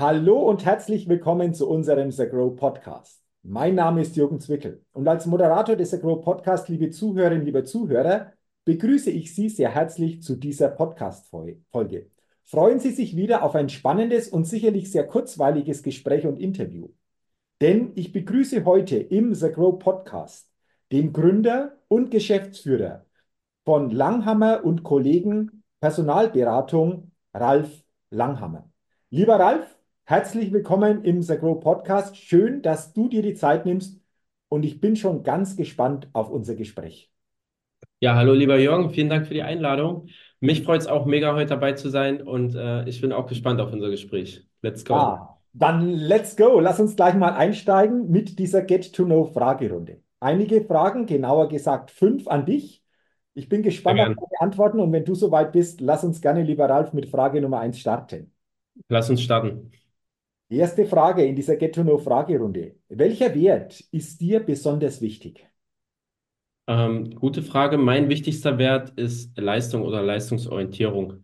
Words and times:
Hallo 0.00 0.38
und 0.48 0.64
herzlich 0.64 1.08
willkommen 1.08 1.54
zu 1.54 1.68
unserem 1.68 2.12
The 2.12 2.28
Grow 2.28 2.54
Podcast. 2.54 3.20
Mein 3.42 3.74
Name 3.74 4.02
ist 4.02 4.14
Jürgen 4.14 4.38
Zwickel 4.38 4.84
und 4.92 5.08
als 5.08 5.26
Moderator 5.26 5.74
des 5.74 5.90
The 5.90 5.98
Grow 5.98 6.22
Podcast, 6.22 6.68
liebe 6.68 6.90
Zuhörerinnen, 6.90 7.44
liebe 7.44 7.64
Zuhörer, 7.64 8.32
begrüße 8.64 9.10
ich 9.10 9.34
Sie 9.34 9.48
sehr 9.48 9.74
herzlich 9.74 10.22
zu 10.22 10.36
dieser 10.36 10.68
Podcast-Folge. 10.68 12.12
Freuen 12.44 12.78
Sie 12.78 12.92
sich 12.92 13.16
wieder 13.16 13.42
auf 13.42 13.56
ein 13.56 13.68
spannendes 13.68 14.28
und 14.28 14.44
sicherlich 14.44 14.92
sehr 14.92 15.04
kurzweiliges 15.04 15.82
Gespräch 15.82 16.28
und 16.28 16.38
Interview. 16.38 16.90
Denn 17.60 17.90
ich 17.96 18.12
begrüße 18.12 18.64
heute 18.64 18.98
im 18.98 19.34
The 19.34 19.50
Grow 19.50 19.80
Podcast 19.80 20.48
den 20.92 21.12
Gründer 21.12 21.72
und 21.88 22.12
Geschäftsführer 22.12 23.04
von 23.64 23.90
Langhammer 23.90 24.64
und 24.64 24.84
Kollegen 24.84 25.64
Personalberatung, 25.80 27.10
Ralf 27.34 27.82
Langhammer. 28.10 28.70
Lieber 29.10 29.40
Ralf, 29.40 29.77
Herzlich 30.08 30.54
willkommen 30.54 31.04
im 31.04 31.20
The 31.20 31.36
Grow 31.36 31.60
Podcast. 31.60 32.16
Schön, 32.16 32.62
dass 32.62 32.94
du 32.94 33.10
dir 33.10 33.20
die 33.20 33.34
Zeit 33.34 33.66
nimmst 33.66 34.00
und 34.48 34.64
ich 34.64 34.80
bin 34.80 34.96
schon 34.96 35.22
ganz 35.22 35.54
gespannt 35.54 36.08
auf 36.14 36.30
unser 36.30 36.54
Gespräch. 36.54 37.12
Ja, 38.00 38.14
hallo 38.14 38.32
lieber 38.32 38.58
Jürgen, 38.58 38.88
vielen 38.88 39.10
Dank 39.10 39.26
für 39.26 39.34
die 39.34 39.42
Einladung. 39.42 40.08
Mich 40.40 40.62
freut 40.62 40.80
es 40.80 40.86
auch 40.86 41.04
mega, 41.04 41.34
heute 41.34 41.50
dabei 41.50 41.74
zu 41.74 41.90
sein 41.90 42.22
und 42.22 42.54
äh, 42.54 42.88
ich 42.88 43.02
bin 43.02 43.12
auch 43.12 43.26
gespannt 43.26 43.60
auf 43.60 43.70
unser 43.70 43.90
Gespräch. 43.90 44.46
Let's 44.62 44.82
go. 44.82 44.94
Ah, 44.94 45.38
dann 45.52 45.90
let's 45.90 46.36
go. 46.36 46.58
Lass 46.58 46.80
uns 46.80 46.96
gleich 46.96 47.14
mal 47.14 47.34
einsteigen 47.34 48.10
mit 48.10 48.38
dieser 48.38 48.62
Get-to-Know-Fragerunde. 48.62 50.00
Einige 50.20 50.64
Fragen, 50.64 51.04
genauer 51.04 51.50
gesagt 51.50 51.90
fünf 51.90 52.28
an 52.28 52.46
dich. 52.46 52.82
Ich 53.34 53.50
bin 53.50 53.62
gespannt 53.62 54.00
auf 54.00 54.06
deine 54.06 54.40
Antworten 54.40 54.80
und 54.80 54.90
wenn 54.90 55.04
du 55.04 55.14
soweit 55.14 55.52
bist, 55.52 55.82
lass 55.82 56.02
uns 56.02 56.22
gerne, 56.22 56.44
lieber 56.44 56.66
Ralf, 56.66 56.94
mit 56.94 57.10
Frage 57.10 57.42
Nummer 57.42 57.60
eins 57.60 57.78
starten. 57.78 58.32
Lass 58.88 59.10
uns 59.10 59.20
starten. 59.20 59.70
Erste 60.50 60.86
Frage 60.86 61.24
in 61.24 61.36
dieser 61.36 61.56
Get-to-Know-Fragerunde. 61.56 62.76
Welcher 62.88 63.34
Wert 63.34 63.80
ist 63.92 64.20
dir 64.20 64.40
besonders 64.40 65.00
wichtig? 65.00 65.46
Ähm, 66.66 67.10
gute 67.14 67.42
Frage. 67.42 67.78
Mein 67.78 68.08
wichtigster 68.08 68.58
Wert 68.58 68.90
ist 68.98 69.36
Leistung 69.38 69.82
oder 69.82 70.02
Leistungsorientierung. 70.02 71.22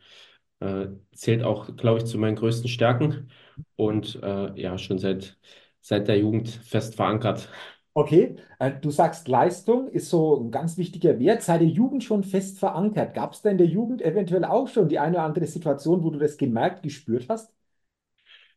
Äh, 0.60 0.88
zählt 1.14 1.42
auch, 1.42 1.76
glaube 1.76 1.98
ich, 1.98 2.04
zu 2.06 2.18
meinen 2.18 2.36
größten 2.36 2.68
Stärken 2.68 3.30
und 3.76 4.18
äh, 4.22 4.60
ja, 4.60 4.78
schon 4.78 4.98
seit, 4.98 5.38
seit 5.80 6.08
der 6.08 6.18
Jugend 6.18 6.48
fest 6.48 6.94
verankert. 6.96 7.48
Okay, 7.96 8.36
äh, 8.58 8.72
du 8.72 8.90
sagst, 8.90 9.28
Leistung 9.28 9.88
ist 9.88 10.10
so 10.10 10.40
ein 10.40 10.50
ganz 10.50 10.76
wichtiger 10.78 11.18
Wert, 11.18 11.42
seit 11.42 11.60
der 11.60 11.68
Jugend 11.68 12.02
schon 12.02 12.24
fest 12.24 12.58
verankert. 12.58 13.14
Gab 13.14 13.32
es 13.34 13.42
da 13.42 13.50
in 13.50 13.58
der 13.58 13.68
Jugend 13.68 14.02
eventuell 14.02 14.44
auch 14.44 14.68
schon 14.68 14.88
die 14.88 14.98
eine 14.98 15.16
oder 15.16 15.24
andere 15.24 15.46
Situation, 15.46 16.02
wo 16.02 16.10
du 16.10 16.18
das 16.18 16.36
gemerkt, 16.36 16.82
gespürt 16.82 17.26
hast? 17.28 17.52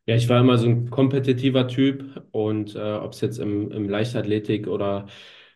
Ja, 0.08 0.16
ich 0.16 0.28
war 0.30 0.40
immer 0.40 0.56
so 0.56 0.66
ein 0.66 0.88
kompetitiver 0.90 1.68
Typ 1.68 2.22
und 2.32 2.74
äh, 2.74 2.94
ob 2.94 3.12
es 3.12 3.20
jetzt 3.20 3.38
im, 3.38 3.70
im 3.70 3.90
Leichtathletik 3.90 4.66
oder 4.66 5.06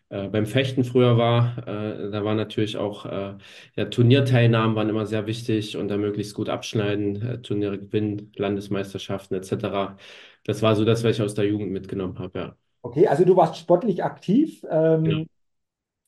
äh, 0.09 0.27
beim 0.29 0.45
Fechten 0.45 0.83
früher 0.83 1.17
war, 1.17 1.57
äh, 1.67 2.11
da 2.11 2.23
war 2.23 2.35
natürlich 2.35 2.77
auch 2.77 3.05
äh, 3.07 3.35
ja, 3.75 3.85
Turnierteilnahmen 3.85 4.75
waren 4.75 4.89
immer 4.89 5.07
sehr 5.07 5.25
wichtig 5.25 5.75
und 5.75 5.87
da 5.87 5.97
möglichst 5.97 6.35
gut 6.35 6.49
abschneiden, 6.49 7.19
äh, 7.23 7.41
Turniere 7.41 7.79
gewinnen, 7.79 8.31
Landesmeisterschaften 8.35 9.33
etc. 9.35 9.97
Das 10.43 10.61
war 10.61 10.75
so 10.75 10.85
das, 10.85 11.03
was 11.03 11.15
ich 11.17 11.23
aus 11.23 11.33
der 11.33 11.47
Jugend 11.47 11.71
mitgenommen 11.71 12.19
habe, 12.19 12.39
ja. 12.39 12.57
Okay, 12.83 13.07
also 13.07 13.25
du 13.25 13.35
warst 13.35 13.57
sportlich 13.57 14.03
aktiv. 14.03 14.63
Ähm, 14.69 15.05
ja. 15.11 15.25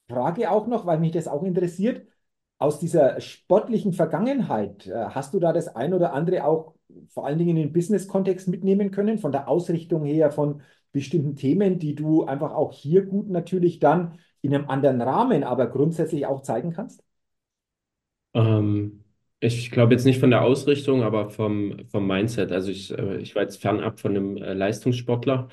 Frage 0.10 0.52
auch 0.52 0.68
noch, 0.68 0.86
weil 0.86 1.00
mich 1.00 1.12
das 1.12 1.28
auch 1.28 1.44
interessiert. 1.44 2.08
Aus 2.58 2.80
dieser 2.80 3.20
sportlichen 3.20 3.94
Vergangenheit, 3.94 4.88
äh, 4.88 5.06
hast 5.10 5.34
du 5.34 5.40
da 5.40 5.54
das 5.54 5.68
ein 5.76 5.94
oder 5.94 6.14
andere 6.14 6.46
auch 6.46 6.74
vor 7.10 7.26
allen 7.26 7.38
Dingen 7.38 7.58
in 7.58 7.68
den 7.68 7.74
Business-Kontext 7.74 8.48
mitnehmen 8.48 8.92
können, 8.92 9.18
von 9.18 9.32
der 9.32 9.48
Ausrichtung 9.48 10.06
her 10.06 10.32
von 10.32 10.62
bestimmten 10.92 11.36
Themen, 11.36 11.78
die 11.80 11.96
du 11.96 12.24
einfach 12.24 12.54
auch 12.54 12.72
hier 12.72 13.06
gut 13.06 13.30
natürlich 13.30 13.80
dann 13.80 14.18
in 14.42 14.54
einem 14.54 14.70
anderen 14.70 15.02
Rahmen, 15.02 15.44
aber 15.44 15.68
grundsätzlich 15.68 16.26
auch 16.26 16.42
zeigen 16.42 16.72
kannst? 16.72 17.04
Ähm, 18.34 19.04
ich 19.40 19.72
glaube 19.72 19.94
jetzt 19.94 20.06
nicht 20.06 20.20
von 20.20 20.30
der 20.30 20.44
Ausrichtung, 20.44 21.04
aber 21.04 21.30
vom, 21.30 21.80
vom 21.90 22.08
Mindset. 22.08 22.52
Also 22.52 22.72
ich, 22.72 22.98
äh, 22.98 23.18
ich 23.18 23.36
war 23.36 23.44
jetzt 23.44 23.62
fernab 23.62 24.00
von 24.00 24.12
einem 24.12 24.38
äh, 24.38 24.54
Leistungssportler. 24.54 25.50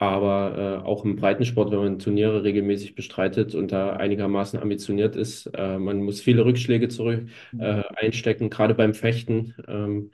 Aber 0.00 0.80
äh, 0.84 0.86
auch 0.86 1.04
im 1.04 1.16
Breitensport, 1.16 1.72
wenn 1.72 1.78
man 1.80 1.98
Turniere 1.98 2.44
regelmäßig 2.44 2.94
bestreitet 2.94 3.54
und 3.56 3.72
da 3.72 3.94
einigermaßen 3.96 4.58
ambitioniert 4.60 5.16
ist, 5.16 5.46
äh, 5.54 5.76
man 5.78 6.02
muss 6.02 6.20
viele 6.20 6.44
Rückschläge 6.44 6.88
zurück 6.88 7.28
äh, 7.58 7.82
einstecken, 7.96 8.48
gerade 8.50 8.74
beim 8.74 8.94
Fechten. 8.94 9.54
Ähm, 9.66 10.12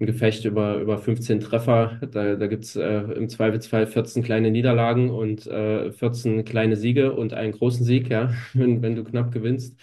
ein 0.00 0.06
Gefecht 0.06 0.44
über, 0.44 0.76
über 0.80 0.98
15 0.98 1.40
Treffer, 1.40 1.98
da, 2.10 2.34
da 2.36 2.46
gibt 2.48 2.64
es 2.64 2.76
äh, 2.76 2.82
im 3.14 3.28
Zweifelsfall 3.28 3.86
14 3.86 4.22
kleine 4.22 4.50
Niederlagen 4.50 5.10
und 5.10 5.46
äh, 5.46 5.92
14 5.92 6.44
kleine 6.44 6.76
Siege 6.76 7.12
und 7.12 7.32
einen 7.34 7.52
großen 7.52 7.84
Sieg, 7.86 8.08
ja, 8.10 8.32
wenn, 8.54 8.82
wenn 8.82 8.96
du 8.96 9.04
knapp 9.04 9.32
gewinnst. 9.32 9.78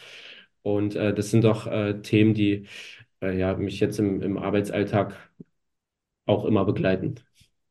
Und 0.62 0.96
äh, 0.96 1.14
das 1.14 1.32
sind 1.32 1.44
doch 1.44 1.68
äh, 1.68 2.02
Themen, 2.02 2.34
die 2.34 2.68
äh, 3.22 3.38
ja, 3.38 3.56
mich 3.56 3.80
jetzt 3.80 4.00
im, 4.00 4.22
im 4.22 4.38
Arbeitsalltag 4.38 5.16
auch 6.26 6.46
immer 6.46 6.64
begleiten. 6.66 7.16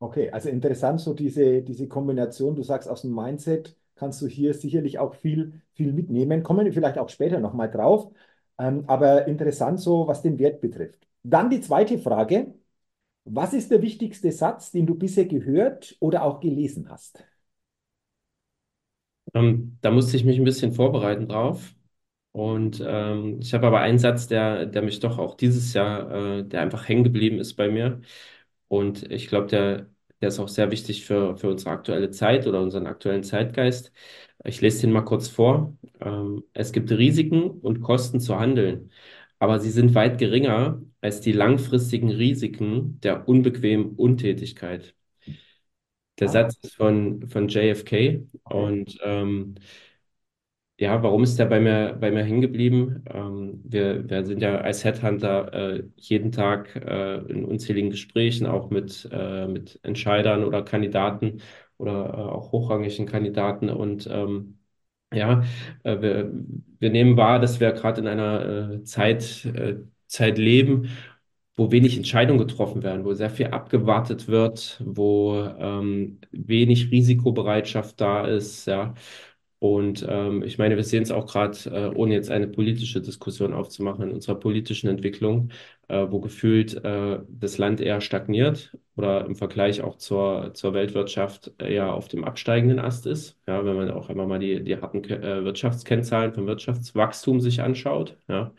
Okay, 0.00 0.30
also 0.30 0.48
interessant, 0.48 1.00
so 1.00 1.12
diese, 1.12 1.60
diese 1.62 1.88
Kombination, 1.88 2.54
du 2.54 2.62
sagst 2.62 2.88
aus 2.88 3.02
dem 3.02 3.12
Mindset, 3.14 3.76
kannst 3.96 4.22
du 4.22 4.28
hier 4.28 4.54
sicherlich 4.54 4.98
auch 5.00 5.14
viel, 5.16 5.60
viel 5.74 5.92
mitnehmen. 5.92 6.44
Kommen 6.44 6.64
wir 6.64 6.72
vielleicht 6.72 6.98
auch 6.98 7.08
später 7.08 7.40
nochmal 7.40 7.68
drauf. 7.68 8.08
Ähm, 8.60 8.84
aber 8.86 9.26
interessant 9.26 9.80
so, 9.80 10.06
was 10.06 10.22
den 10.22 10.38
Wert 10.38 10.60
betrifft. 10.60 11.06
Dann 11.24 11.50
die 11.50 11.60
zweite 11.60 11.98
Frage. 11.98 12.54
Was 13.24 13.54
ist 13.54 13.70
der 13.72 13.82
wichtigste 13.82 14.32
Satz, 14.32 14.72
den 14.72 14.86
du 14.86 14.94
bisher 14.96 15.26
gehört 15.26 15.96
oder 16.00 16.24
auch 16.24 16.40
gelesen 16.40 16.90
hast? 16.90 17.24
Ähm, 19.34 19.78
da 19.80 19.90
musste 19.90 20.16
ich 20.16 20.24
mich 20.24 20.38
ein 20.38 20.44
bisschen 20.44 20.72
vorbereiten 20.72 21.28
drauf. 21.28 21.74
Und 22.32 22.82
ähm, 22.86 23.40
ich 23.40 23.54
habe 23.54 23.66
aber 23.66 23.80
einen 23.80 23.98
Satz, 23.98 24.26
der, 24.28 24.66
der 24.66 24.82
mich 24.82 25.00
doch 25.00 25.18
auch 25.18 25.34
dieses 25.36 25.72
Jahr, 25.74 26.38
äh, 26.40 26.44
der 26.44 26.62
einfach 26.62 26.88
hängen 26.88 27.04
geblieben 27.04 27.38
ist 27.40 27.54
bei 27.56 27.68
mir. 27.70 28.00
Und 28.68 29.10
ich 29.10 29.28
glaube, 29.28 29.46
der, 29.48 29.90
der 30.20 30.28
ist 30.28 30.38
auch 30.38 30.48
sehr 30.48 30.70
wichtig 30.70 31.04
für, 31.06 31.36
für 31.36 31.50
unsere 31.50 31.70
aktuelle 31.70 32.10
Zeit 32.10 32.46
oder 32.46 32.60
unseren 32.62 32.86
aktuellen 32.86 33.22
Zeitgeist. 33.24 33.92
Ich 34.44 34.60
lese 34.60 34.82
den 34.82 34.92
mal 34.92 35.02
kurz 35.02 35.28
vor. 35.28 35.76
Ähm, 36.00 36.44
es 36.52 36.72
gibt 36.72 36.90
Risiken 36.90 37.50
und 37.50 37.80
Kosten 37.80 38.20
zu 38.20 38.38
handeln, 38.38 38.90
aber 39.38 39.58
sie 39.60 39.70
sind 39.70 39.94
weit 39.94 40.18
geringer 40.18 40.82
als 41.00 41.20
die 41.20 41.32
langfristigen 41.32 42.10
Risiken 42.10 43.00
der 43.00 43.28
unbequemen 43.28 43.94
Untätigkeit. 43.96 44.94
Der 46.18 46.28
ah. 46.28 46.32
Satz 46.32 46.56
ist 46.62 46.74
von, 46.74 47.28
von 47.28 47.48
JFK 47.48 48.22
und 48.44 48.98
ähm, 49.02 49.54
ja, 50.78 51.02
warum 51.02 51.24
ist 51.24 51.38
der 51.38 51.46
bei 51.46 51.60
mir, 51.60 51.96
bei 52.00 52.10
mir 52.10 52.22
hängen 52.24 52.40
geblieben? 52.40 53.04
Ähm, 53.12 53.60
wir, 53.64 54.08
wir 54.08 54.24
sind 54.24 54.40
ja 54.40 54.58
als 54.60 54.84
Headhunter 54.84 55.52
äh, 55.52 55.84
jeden 55.96 56.30
Tag 56.32 56.76
äh, 56.76 57.16
in 57.30 57.44
unzähligen 57.44 57.90
Gesprächen, 57.90 58.46
auch 58.46 58.70
mit, 58.70 59.08
äh, 59.12 59.46
mit 59.48 59.80
Entscheidern 59.82 60.44
oder 60.44 60.62
Kandidaten 60.62 61.40
oder 61.78 61.92
äh, 62.14 62.16
auch 62.16 62.52
hochrangigen 62.52 63.06
Kandidaten. 63.06 63.70
Und 63.70 64.06
ähm, 64.10 64.58
ja, 65.12 65.42
äh, 65.84 66.00
wir, 66.00 66.32
wir 66.78 66.90
nehmen 66.90 67.16
wahr, 67.16 67.40
dass 67.40 67.58
wir 67.60 67.72
gerade 67.72 68.00
in 68.00 68.06
einer 68.08 68.72
äh, 68.74 68.84
Zeit, 68.84 69.48
Zeit 70.06 70.38
leben, 70.38 70.88
wo 71.56 71.72
wenig 71.72 71.96
Entscheidungen 71.96 72.38
getroffen 72.38 72.82
werden, 72.84 73.04
wo 73.04 73.14
sehr 73.14 73.30
viel 73.30 73.48
abgewartet 73.48 74.28
wird, 74.28 74.80
wo 74.84 75.34
ähm, 75.58 76.20
wenig 76.30 76.90
Risikobereitschaft 76.92 78.00
da 78.00 78.26
ist, 78.26 78.66
ja. 78.66 78.94
Und 79.60 80.06
ähm, 80.08 80.42
ich 80.44 80.58
meine, 80.58 80.76
wir 80.76 80.84
sehen 80.84 81.02
es 81.02 81.10
auch 81.10 81.26
gerade, 81.26 81.58
äh, 81.70 81.94
ohne 81.96 82.14
jetzt 82.14 82.30
eine 82.30 82.46
politische 82.46 83.00
Diskussion 83.00 83.52
aufzumachen, 83.52 84.04
in 84.08 84.12
unserer 84.14 84.36
politischen 84.38 84.88
Entwicklung, 84.88 85.50
äh, 85.88 86.06
wo 86.08 86.20
gefühlt 86.20 86.74
äh, 86.84 87.18
das 87.28 87.58
Land 87.58 87.80
eher 87.80 88.00
stagniert 88.00 88.76
oder 88.96 89.24
im 89.26 89.34
Vergleich 89.34 89.80
auch 89.82 89.96
zur, 89.96 90.52
zur 90.54 90.74
Weltwirtschaft 90.74 91.52
eher 91.58 91.92
auf 91.94 92.06
dem 92.08 92.24
absteigenden 92.24 92.78
Ast 92.78 93.06
ist. 93.06 93.36
Ja, 93.48 93.64
wenn 93.64 93.74
man 93.76 93.90
auch 93.90 94.08
einmal 94.10 94.28
mal 94.28 94.38
die, 94.38 94.62
die 94.62 94.76
harten 94.76 95.02
äh, 95.04 95.44
Wirtschaftskennzahlen 95.44 96.34
vom 96.34 96.46
Wirtschaftswachstum 96.46 97.40
sich 97.40 97.60
anschaut. 97.60 98.16
Ja. 98.28 98.54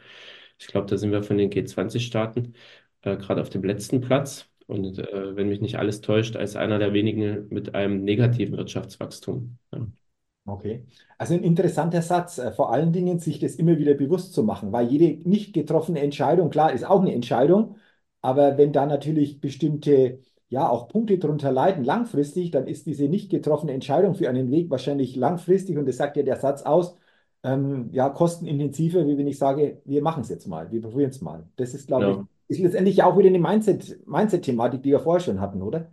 Ich 0.60 0.68
glaube, 0.68 0.88
da 0.88 0.98
sind 0.98 1.12
wir 1.12 1.24
von 1.24 1.38
den 1.38 1.50
G20-Staaten 1.50 2.56
äh, 3.04 3.18
gerade 3.18 3.42
auf 3.42 3.50
dem 3.50 3.64
letzten 3.64 4.02
Platz. 4.02 4.50
Und 4.68 5.00
äh, 5.00 5.36
wenn 5.36 5.50
mich 5.50 5.62
nicht 5.62 5.78
alles 5.80 6.02
täuscht, 6.02 6.36
als 6.36 6.56
einer 6.56 6.78
der 6.80 6.94
wenigen 6.94 7.48
mit 7.50 7.74
einem 7.76 8.04
negativen 8.04 8.58
Wirtschaftswachstum. 8.58 9.58
Ja. 9.74 9.89
Okay. 10.52 10.86
Also 11.18 11.34
ein 11.34 11.44
interessanter 11.44 12.02
Satz, 12.02 12.38
äh, 12.38 12.52
vor 12.52 12.72
allen 12.72 12.92
Dingen 12.92 13.20
sich 13.20 13.40
das 13.40 13.56
immer 13.56 13.78
wieder 13.78 13.94
bewusst 13.94 14.34
zu 14.34 14.44
machen, 14.44 14.72
weil 14.72 14.88
jede 14.88 15.28
nicht 15.28 15.54
getroffene 15.54 16.00
Entscheidung, 16.00 16.50
klar, 16.50 16.74
ist 16.74 16.86
auch 16.86 17.02
eine 17.02 17.14
Entscheidung, 17.14 17.76
aber 18.22 18.58
wenn 18.58 18.74
da 18.74 18.86
natürlich 18.86 19.40
bestimmte, 19.42 20.20
ja, 20.50 20.68
auch 20.70 20.88
Punkte 20.88 21.18
darunter 21.18 21.52
leiden, 21.52 21.84
langfristig, 21.84 22.52
dann 22.52 22.68
ist 22.68 22.86
diese 22.86 23.08
nicht 23.08 23.30
getroffene 23.30 23.74
Entscheidung 23.74 24.16
für 24.16 24.30
einen 24.30 24.52
Weg 24.52 24.70
wahrscheinlich 24.70 25.16
langfristig 25.16 25.78
und 25.78 25.88
das 25.88 25.98
sagt 25.98 26.18
ja 26.18 26.24
der 26.24 26.38
Satz 26.38 26.64
aus, 26.64 26.98
ähm, 27.44 27.90
ja, 27.92 28.10
kostenintensiver, 28.10 29.08
wie 29.08 29.18
wenn 29.18 29.28
ich 29.28 29.38
sage, 29.38 29.82
wir 29.86 30.02
machen 30.02 30.22
es 30.22 30.30
jetzt 30.30 30.48
mal, 30.48 30.72
wir 30.72 30.82
probieren 30.82 31.12
es 31.12 31.22
mal. 31.22 31.48
Das 31.56 31.74
ist, 31.74 31.88
glaube 31.88 32.06
ja. 32.06 32.28
ich, 32.48 32.58
ist 32.58 32.64
letztendlich 32.64 33.04
auch 33.04 33.18
wieder 33.18 33.30
eine 33.30 33.40
Mindset, 33.40 34.06
Mindset-Thematik, 34.08 34.84
die 34.84 34.92
wir 34.92 35.00
vorher 35.00 35.22
schon 35.22 35.40
hatten, 35.40 35.62
oder? 35.62 35.92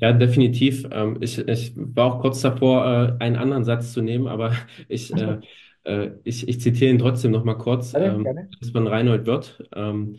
Ja, 0.00 0.12
definitiv. 0.12 0.86
Ähm, 0.90 1.18
ich, 1.20 1.38
ich 1.38 1.72
war 1.76 2.06
auch 2.14 2.20
kurz 2.20 2.40
davor, 2.40 2.84
äh, 3.20 3.22
einen 3.22 3.36
anderen 3.36 3.64
Satz 3.64 3.92
zu 3.92 4.02
nehmen, 4.02 4.26
aber 4.28 4.52
ich, 4.88 5.16
äh, 5.16 5.38
äh, 5.84 6.12
ich, 6.24 6.48
ich 6.48 6.60
zitiere 6.60 6.90
ihn 6.90 6.98
trotzdem 6.98 7.30
noch 7.32 7.44
mal 7.44 7.54
kurz. 7.54 7.94
Gerne, 7.94 8.00
Ähm, 8.00 8.24
gerne. 8.24 8.48
das 8.50 8.68
ist 8.68 8.72
von 8.72 8.86
Reinhold 8.86 9.26
Wirth. 9.26 9.62
Ähm, 9.74 10.16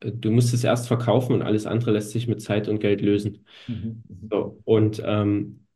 äh, 0.00 0.12
du 0.12 0.30
musst 0.30 0.52
es 0.54 0.64
erst 0.64 0.88
verkaufen 0.88 1.32
und 1.34 1.42
alles 1.42 1.66
andere 1.66 1.92
lässt 1.92 2.10
sich 2.10 2.28
mit 2.28 2.42
Zeit 2.42 2.68
und 2.68 2.80
Geld 2.80 3.00
lösen. 3.00 3.44
Mhm, 3.68 4.02
mhm, 4.08 4.32
So, 4.32 4.60
und 4.64 5.02
ähm, 5.04 5.66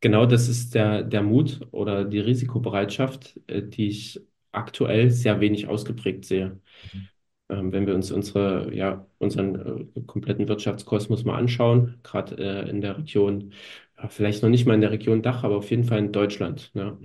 genau 0.00 0.26
das 0.26 0.48
ist 0.48 0.74
der, 0.74 1.02
der 1.04 1.22
Mut 1.22 1.60
oder 1.72 2.04
die 2.04 2.20
Risikobereitschaft, 2.20 3.40
äh, 3.48 3.62
die 3.62 3.88
ich 3.88 4.20
aktuell 4.52 5.10
sehr 5.10 5.40
wenig 5.40 5.68
ausgeprägt 5.68 6.24
sehe. 6.26 6.60
mhm. 6.82 7.11
Ähm, 7.52 7.72
wenn 7.72 7.86
wir 7.86 7.94
uns 7.94 8.10
unsere, 8.12 8.74
ja, 8.74 9.06
unseren 9.18 9.90
äh, 9.96 10.00
kompletten 10.02 10.48
Wirtschaftskosmos 10.48 11.24
mal 11.24 11.36
anschauen, 11.38 12.00
gerade 12.02 12.36
äh, 12.38 12.70
in 12.70 12.80
der 12.80 12.98
Region, 12.98 13.52
ja, 13.98 14.08
vielleicht 14.08 14.42
noch 14.42 14.50
nicht 14.50 14.66
mal 14.66 14.74
in 14.74 14.80
der 14.80 14.90
Region 14.92 15.22
Dach, 15.22 15.44
aber 15.44 15.56
auf 15.58 15.70
jeden 15.70 15.84
Fall 15.84 15.98
in 16.00 16.12
Deutschland. 16.12 16.70
Ja. 16.74 16.98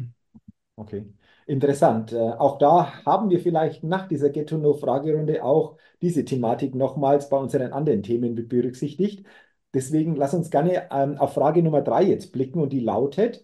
Okay, 0.76 1.06
interessant. 1.48 2.12
Äh, 2.14 2.18
auch 2.18 2.58
da 2.60 3.04
haben 3.06 3.30
wir 3.30 3.40
vielleicht 3.40 3.84
nach 3.84 4.08
dieser 4.08 4.30
Get-to-Know-Fragerunde 4.30 5.44
auch 5.44 5.78
diese 6.02 6.24
Thematik 6.24 6.76
nochmals 6.76 7.30
bei 7.30 7.38
unseren 7.38 7.74
anderen 7.74 8.04
Themen 8.04 8.36
berücksichtigt. 8.48 9.26
Deswegen 9.74 10.16
lass 10.16 10.34
uns 10.34 10.50
gerne 10.52 10.88
ähm, 10.92 11.18
auf 11.18 11.34
Frage 11.34 11.64
Nummer 11.64 11.82
drei 11.82 12.04
jetzt 12.04 12.32
blicken 12.32 12.60
und 12.62 12.72
die 12.74 12.80
lautet, 12.80 13.44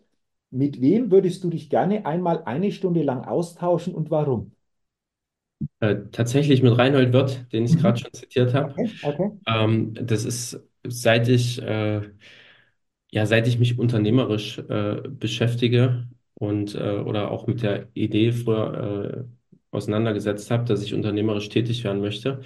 mit 0.51 0.79
wem 0.81 1.11
würdest 1.11 1.44
du 1.44 1.50
dich 1.50 1.69
gerne 1.69 2.05
einmal 2.05 2.44
eine 2.45 2.71
Stunde 2.71 3.01
lang 3.03 3.23
austauschen 3.25 3.95
und 3.95 4.11
warum? 4.11 4.52
Äh, 5.83 5.97
tatsächlich 6.12 6.63
mit 6.63 6.77
Reinhold 6.77 7.13
Wirth, 7.13 7.51
den 7.51 7.65
ich 7.65 7.77
gerade 7.77 7.97
Mhm. 7.97 8.00
schon 8.00 8.13
zitiert 8.13 8.53
habe. 8.53 8.75
Okay, 8.77 8.91
okay. 9.01 9.30
Ähm, 9.47 9.94
das 9.95 10.25
ist, 10.25 10.59
seit 10.88 11.27
ich, 11.30 11.62
äh, 11.62 12.01
ja, 13.12 13.25
seit 13.25 13.47
ich 13.47 13.59
mich 13.59 13.77
unternehmerisch 13.80 14.57
äh, 14.59 15.01
beschäftige 15.09 16.07
und 16.35 16.75
äh, 16.75 16.80
oder 17.00 17.31
auch 17.31 17.47
mit 17.47 17.62
der 17.62 17.88
Idee 17.94 18.31
früher 18.31 19.25
äh, 19.30 19.75
auseinandergesetzt 19.75 20.51
habe, 20.51 20.65
dass 20.65 20.83
ich 20.83 20.94
unternehmerisch 20.94 21.50
tätig 21.50 21.83
werden 21.83 22.01
möchte, 22.01 22.41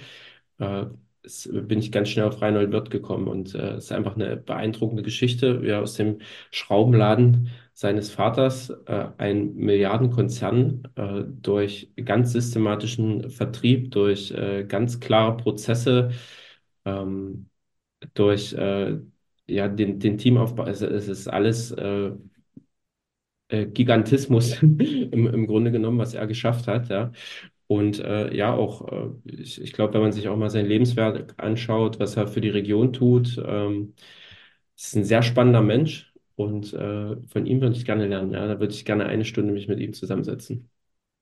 bin 0.58 1.78
ich 1.78 1.92
ganz 1.92 2.08
schnell 2.08 2.26
auf 2.26 2.40
Reinhold 2.40 2.72
Wirth 2.72 2.90
gekommen 2.90 3.28
und 3.28 3.54
es 3.54 3.84
ist 3.84 3.92
einfach 3.92 4.14
eine 4.14 4.36
beeindruckende 4.36 5.02
Geschichte, 5.02 5.62
wie 5.62 5.68
er 5.68 5.82
aus 5.82 5.94
dem 5.94 6.18
Schraubenladen 6.50 7.50
seines 7.78 8.10
Vaters 8.10 8.70
äh, 8.86 9.06
ein 9.18 9.54
Milliardenkonzern 9.54 10.82
äh, 10.96 11.22
durch 11.40 11.92
ganz 12.04 12.32
systematischen 12.32 13.30
Vertrieb, 13.30 13.92
durch 13.92 14.32
äh, 14.32 14.64
ganz 14.64 14.98
klare 14.98 15.36
Prozesse, 15.36 16.10
ähm, 16.84 17.48
durch 18.14 18.52
äh, 18.54 18.98
ja, 19.46 19.68
den, 19.68 20.00
den 20.00 20.18
Teamaufbau, 20.18 20.64
also 20.64 20.86
es 20.86 21.08
ist 21.08 21.28
alles 21.28 21.70
äh, 21.72 22.12
äh, 23.48 23.66
Gigantismus 23.66 24.62
im, 24.62 24.78
im 25.26 25.46
Grunde 25.46 25.70
genommen, 25.72 25.98
was 25.98 26.14
er 26.14 26.26
geschafft 26.26 26.66
hat, 26.66 26.88
ja. 26.88 27.12
Und 27.66 28.00
äh, 28.00 28.34
ja, 28.34 28.54
auch, 28.54 28.88
äh, 28.92 29.10
ich, 29.24 29.60
ich 29.60 29.72
glaube, 29.74 29.94
wenn 29.94 30.00
man 30.02 30.12
sich 30.12 30.28
auch 30.28 30.36
mal 30.36 30.50
sein 30.50 30.66
Lebenswerk 30.66 31.34
anschaut, 31.38 32.00
was 32.00 32.16
er 32.16 32.26
für 32.28 32.40
die 32.40 32.48
Region 32.50 32.92
tut, 32.94 33.40
ähm, 33.46 33.94
ist 34.76 34.96
ein 34.96 35.04
sehr 35.04 35.22
spannender 35.22 35.62
Mensch 35.62 36.07
und 36.38 36.72
äh, 36.72 37.16
von 37.28 37.46
ihm 37.46 37.60
würde 37.60 37.76
ich 37.76 37.84
gerne 37.84 38.06
lernen. 38.06 38.32
Ja, 38.32 38.46
da 38.46 38.60
würde 38.60 38.72
ich 38.74 38.84
gerne 38.84 39.06
eine 39.06 39.24
Stunde 39.24 39.52
mich 39.52 39.68
mit 39.68 39.80
ihm 39.80 39.92
zusammensetzen. 39.92 40.70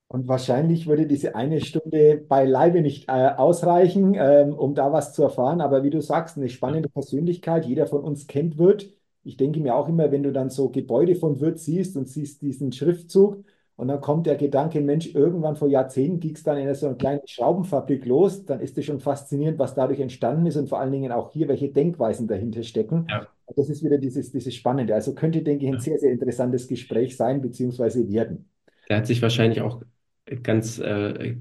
Und 0.09 0.27
wahrscheinlich 0.29 0.87
würde 0.87 1.05
diese 1.05 1.35
eine 1.35 1.59
Stunde 1.59 2.17
beileibe 2.17 2.81
nicht 2.81 3.09
äh, 3.09 3.11
ausreichen, 3.35 4.13
ähm, 4.17 4.53
um 4.53 4.73
da 4.73 4.93
was 4.93 5.13
zu 5.13 5.23
erfahren. 5.23 5.59
Aber 5.59 5.83
wie 5.83 5.89
du 5.89 6.01
sagst, 6.01 6.37
eine 6.37 6.47
spannende 6.49 6.87
Persönlichkeit, 6.89 7.65
jeder 7.65 7.87
von 7.87 8.03
uns 8.03 8.25
kennt 8.27 8.57
Wirth. 8.57 8.89
Ich 9.23 9.35
denke 9.35 9.59
mir 9.59 9.75
auch 9.75 9.89
immer, 9.89 10.09
wenn 10.11 10.23
du 10.23 10.31
dann 10.31 10.49
so 10.49 10.69
Gebäude 10.69 11.15
von 11.15 11.41
Wirth 11.41 11.59
siehst 11.59 11.97
und 11.97 12.07
siehst 12.07 12.41
diesen 12.41 12.71
Schriftzug 12.71 13.43
und 13.75 13.89
dann 13.89 13.99
kommt 13.99 14.25
der 14.27 14.37
Gedanke, 14.37 14.79
Mensch, 14.79 15.13
irgendwann 15.13 15.57
vor 15.57 15.67
Jahrzehnten 15.67 16.21
ging 16.21 16.35
es 16.35 16.43
dann 16.43 16.57
in 16.57 16.73
so 16.73 16.87
einer 16.87 16.95
kleinen 16.95 17.27
Schraubenfabrik 17.27 18.05
los, 18.05 18.45
dann 18.45 18.61
ist 18.61 18.77
es 18.77 18.85
schon 18.85 19.01
faszinierend, 19.01 19.59
was 19.59 19.75
dadurch 19.75 19.99
entstanden 19.99 20.45
ist 20.45 20.55
und 20.55 20.69
vor 20.69 20.79
allen 20.79 20.93
Dingen 20.93 21.11
auch 21.11 21.31
hier, 21.31 21.49
welche 21.49 21.67
Denkweisen 21.69 22.27
dahinter 22.27 22.63
stecken. 22.63 23.09
ja, 23.09 23.27
Das 23.55 23.69
ist 23.69 23.83
wieder 23.83 23.97
dieses, 23.97 24.31
dieses 24.31 24.55
Spannende. 24.55 24.93
Also 24.93 25.13
könnte, 25.15 25.41
denke 25.41 25.65
ich, 25.65 25.71
ein 25.71 25.75
ja. 25.75 25.79
sehr, 25.79 25.99
sehr 25.99 26.11
interessantes 26.11 26.67
Gespräch 26.67 27.15
sein, 27.15 27.41
beziehungsweise 27.41 28.07
werden. 28.09 28.49
Der 28.89 28.97
hat 28.97 29.07
sich 29.07 29.21
wahrscheinlich 29.21 29.61
auch 29.61 29.81
ganz 30.43 30.79
äh, 30.79 31.35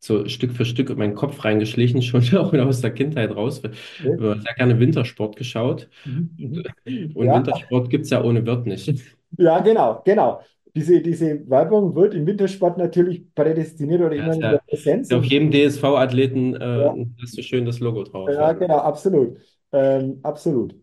so 0.00 0.28
Stück 0.28 0.52
für 0.52 0.64
Stück 0.64 0.90
in 0.90 0.98
meinen 0.98 1.14
Kopf 1.14 1.44
reingeschlichen, 1.44 2.02
schon 2.02 2.22
auch 2.36 2.52
aus 2.54 2.80
der 2.82 2.92
Kindheit 2.92 3.34
raus. 3.36 3.62
Okay. 4.00 4.18
haben 4.20 4.40
sehr 4.42 4.54
gerne 4.56 4.80
Wintersport 4.80 5.36
geschaut. 5.36 5.88
Mhm. 6.04 6.30
Mhm. 6.38 6.64
Und 7.14 7.26
Ja, 7.26 7.34
Wintersport 7.34 7.90
gibt 7.90 8.04
es 8.04 8.10
ja 8.10 8.22
ohne 8.24 8.46
Wirt 8.46 8.66
nicht. 8.66 8.94
Ja, 9.36 9.60
genau, 9.60 10.02
genau. 10.04 10.40
Diese, 10.76 11.00
diese 11.00 11.48
Werbung 11.48 11.94
wird 11.94 12.14
im 12.14 12.26
Wintersport 12.26 12.78
natürlich 12.78 13.32
prädestiniert 13.34 14.00
oder 14.02 14.14
Ja, 14.16 14.24
immer 14.24 14.34
in 14.34 14.40
der 14.40 14.58
ja, 14.58 14.60
Präsenz. 14.68 15.08
ja 15.10 15.18
auf 15.18 15.24
jedem 15.24 15.50
DSV-Athleten 15.50 16.54
ja, 16.74 16.94
äh, 16.94 17.06
hast 17.22 17.36
du 17.38 17.42
schön 17.42 17.64
das 17.64 17.80
Logo 17.80 18.04
drauf. 18.04 18.28
ja, 18.28 18.52
Ja. 18.52 18.52
genau, 18.52 18.78
absolut. 18.78 19.38
Ähm, 19.72 20.20
absolut. 20.22 20.74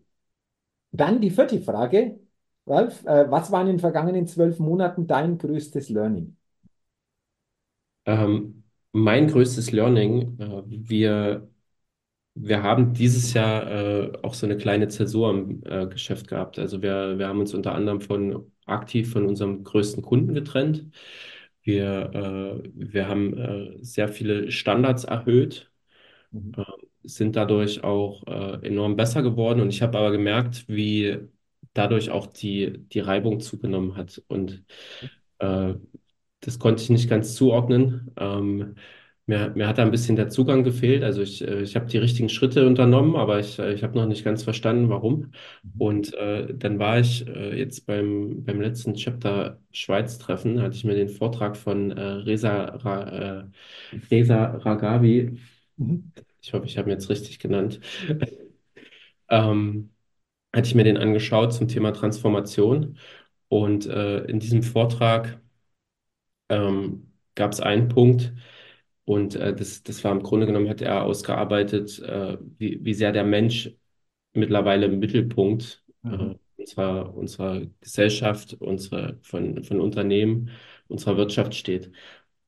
Dann 0.91 1.19
die 1.21 1.31
vierte 1.31 1.59
Frage, 1.61 2.19
Ralf. 2.67 3.03
Äh, 3.05 3.29
was 3.31 3.51
war 3.51 3.61
in 3.61 3.67
den 3.67 3.79
vergangenen 3.79 4.27
zwölf 4.27 4.59
Monaten 4.59 5.05
dein 5.07 5.37
größtes 5.37 5.89
Learning? 5.89 6.37
Ähm, 8.05 8.63
mein 8.91 9.27
größtes 9.27 9.71
Learning, 9.71 10.39
äh, 10.39 10.63
wir, 10.67 11.49
wir 12.35 12.63
haben 12.63 12.93
dieses 12.93 13.33
Jahr 13.33 13.69
äh, 13.71 14.13
auch 14.23 14.33
so 14.35 14.45
eine 14.47 14.57
kleine 14.57 14.87
Zäsur 14.89 15.31
im 15.31 15.63
äh, 15.65 15.87
Geschäft 15.87 16.27
gehabt. 16.29 16.59
Also 16.59 16.81
wir, 16.81 17.17
wir 17.19 17.27
haben 17.27 17.39
uns 17.41 17.53
unter 17.53 17.73
anderem 17.75 18.01
von 18.01 18.51
aktiv 18.65 19.11
von 19.13 19.25
unserem 19.27 19.63
größten 19.63 20.03
Kunden 20.03 20.33
getrennt. 20.35 20.91
Wir, 21.63 22.11
äh, 22.65 22.71
wir 22.75 23.07
haben 23.09 23.37
äh, 23.37 23.79
sehr 23.83 24.09
viele 24.09 24.51
Standards 24.51 25.05
erhöht 25.05 25.71
Mhm. 26.31 26.55
Sind 27.03 27.35
dadurch 27.35 27.83
auch 27.83 28.25
äh, 28.27 28.67
enorm 28.67 28.95
besser 28.95 29.21
geworden. 29.23 29.61
Und 29.61 29.69
ich 29.69 29.81
habe 29.81 29.97
aber 29.97 30.11
gemerkt, 30.11 30.65
wie 30.67 31.19
dadurch 31.73 32.09
auch 32.11 32.27
die, 32.27 32.79
die 32.89 32.99
Reibung 32.99 33.39
zugenommen 33.39 33.95
hat. 33.95 34.21
Und 34.27 34.63
äh, 35.39 35.73
das 36.41 36.59
konnte 36.59 36.81
ich 36.83 36.89
nicht 36.89 37.09
ganz 37.09 37.35
zuordnen. 37.35 38.11
Ähm, 38.17 38.75
mir, 39.27 39.51
mir 39.55 39.67
hat 39.67 39.77
da 39.77 39.83
ein 39.83 39.91
bisschen 39.91 40.15
der 40.15 40.29
Zugang 40.29 40.63
gefehlt. 40.63 41.03
Also 41.03 41.21
ich, 41.21 41.41
äh, 41.47 41.61
ich 41.61 41.75
habe 41.75 41.85
die 41.87 41.97
richtigen 41.97 42.29
Schritte 42.29 42.65
unternommen, 42.67 43.15
aber 43.15 43.39
ich, 43.39 43.59
äh, 43.59 43.73
ich 43.73 43.83
habe 43.83 43.97
noch 43.97 44.07
nicht 44.07 44.23
ganz 44.23 44.43
verstanden, 44.43 44.89
warum. 44.89 45.31
Mhm. 45.63 45.71
Und 45.77 46.13
äh, 46.15 46.53
dann 46.55 46.79
war 46.79 46.99
ich 46.99 47.27
äh, 47.27 47.57
jetzt 47.57 47.85
beim, 47.87 48.43
beim 48.43 48.61
letzten 48.61 48.93
Chapter 48.95 49.59
Schweiz-Treffen, 49.71 50.61
hatte 50.61 50.75
ich 50.75 50.83
mir 50.83 50.95
den 50.95 51.09
Vortrag 51.09 51.57
von 51.57 51.91
äh, 51.91 52.01
Reza, 52.01 52.65
Ra, 52.77 53.41
äh, 53.41 53.45
Reza 54.11 54.45
Ragavi 54.57 55.37
Mhm. 55.77 56.11
Ich 56.41 56.53
hoffe, 56.53 56.65
ich 56.65 56.77
habe 56.77 56.89
ihn 56.89 56.93
jetzt 56.93 57.09
richtig 57.09 57.39
genannt, 57.39 57.79
ähm, 59.29 59.91
hatte 60.55 60.67
ich 60.67 60.75
mir 60.75 60.83
den 60.85 60.97
angeschaut 60.97 61.53
zum 61.53 61.67
Thema 61.67 61.93
Transformation. 61.93 62.99
Und 63.49 63.85
äh, 63.87 64.19
in 64.25 64.39
diesem 64.39 64.63
Vortrag 64.63 65.41
ähm, 66.49 67.11
gab 67.35 67.51
es 67.53 67.59
einen 67.61 67.89
Punkt, 67.89 68.33
und 69.05 69.35
äh, 69.35 69.55
das, 69.55 69.83
das 69.83 70.03
war 70.03 70.11
im 70.11 70.23
Grunde 70.23 70.45
genommen, 70.45 70.69
hat 70.69 70.81
er 70.81 71.03
ausgearbeitet, 71.03 71.99
äh, 71.99 72.37
wie, 72.59 72.79
wie 72.85 72.93
sehr 72.93 73.11
der 73.11 73.23
Mensch 73.23 73.71
mittlerweile 74.33 74.87
im 74.87 74.99
Mittelpunkt 74.99 75.83
Mhm. 76.03 76.35
äh, 76.57 76.61
unserer, 76.61 77.15
unserer 77.15 77.61
Gesellschaft, 77.81 78.55
unserer, 78.55 79.17
von, 79.23 79.63
von 79.63 79.81
Unternehmen, 79.81 80.51
unserer 80.87 81.17
Wirtschaft 81.17 81.55
steht. 81.55 81.91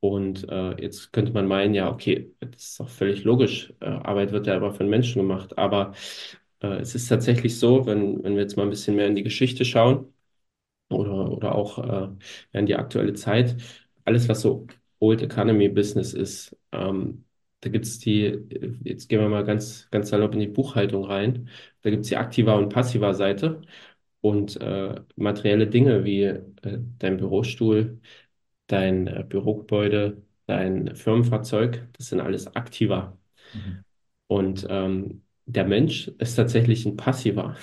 Und 0.04 0.50
äh, 0.50 0.82
jetzt 0.82 1.14
könnte 1.14 1.32
man 1.32 1.48
meinen, 1.48 1.74
ja, 1.74 1.90
okay, 1.90 2.34
das 2.42 2.62
ist 2.72 2.80
doch 2.82 2.90
völlig 2.90 3.24
logisch. 3.24 3.74
Äh, 3.80 3.86
Arbeit 3.86 4.34
wird 4.34 4.48
ja 4.48 4.58
immer 4.58 4.74
von 4.74 4.90
Menschen 4.90 5.22
gemacht. 5.22 5.58
Aber 5.58 5.94
äh, 6.62 6.68
es 6.82 6.94
ist 6.96 7.08
tatsächlich 7.08 7.58
so, 7.58 7.86
wenn, 7.86 8.22
wenn 8.24 8.36
wir 8.36 8.42
jetzt 8.42 8.58
mal 8.58 8.64
ein 8.64 8.70
bisschen 8.70 8.98
mehr 8.98 9.08
in 9.08 9.16
die 9.16 9.24
Geschichte 9.24 9.64
schauen 9.66 10.14
oder, 10.90 11.32
oder 11.32 11.56
auch 11.56 11.80
äh, 11.80 12.10
in 12.60 12.66
die 12.68 12.76
aktuelle 12.76 13.14
Zeit, 13.14 13.58
alles, 14.06 14.30
was 14.30 14.42
so 14.42 14.68
Old 15.00 15.22
Economy 15.22 15.70
Business 15.70 16.14
ist, 16.14 16.58
ähm, 16.74 17.26
da 17.62 17.70
gibt 17.70 17.86
es 17.86 18.00
die, 18.00 18.48
jetzt 18.84 19.10
gehen 19.10 19.22
wir 19.22 19.30
mal 19.30 19.46
ganz, 19.46 19.88
ganz 19.92 20.10
salopp 20.10 20.34
in 20.34 20.40
die 20.42 20.48
Buchhaltung 20.48 21.06
rein, 21.06 21.50
da 21.84 21.90
gibt 21.92 22.04
es 22.04 22.10
die 22.10 22.18
aktiver 22.18 22.58
und 22.58 22.70
passiver 22.70 23.14
Seite 23.16 23.62
und 24.22 24.60
äh, 24.62 24.96
materielle 25.16 25.68
Dinge 25.68 26.04
wie 26.06 26.24
äh, 26.24 26.42
dein 27.00 27.18
Bürostuhl, 27.18 28.00
dein 28.74 29.08
äh, 29.08 29.26
Bürogebäude, 29.28 30.24
dein 30.48 30.96
Firmenfahrzeug, 30.96 31.88
das 31.98 32.08
sind 32.10 32.22
alles 32.22 32.48
aktiver. 32.56 33.18
Mhm. 33.54 33.86
Und 34.28 34.66
ähm, 34.70 35.24
der 35.46 35.66
Mensch 35.66 36.08
ist 36.20 36.36
tatsächlich 36.36 36.86
ein 36.86 36.98
passiver. 36.98 37.56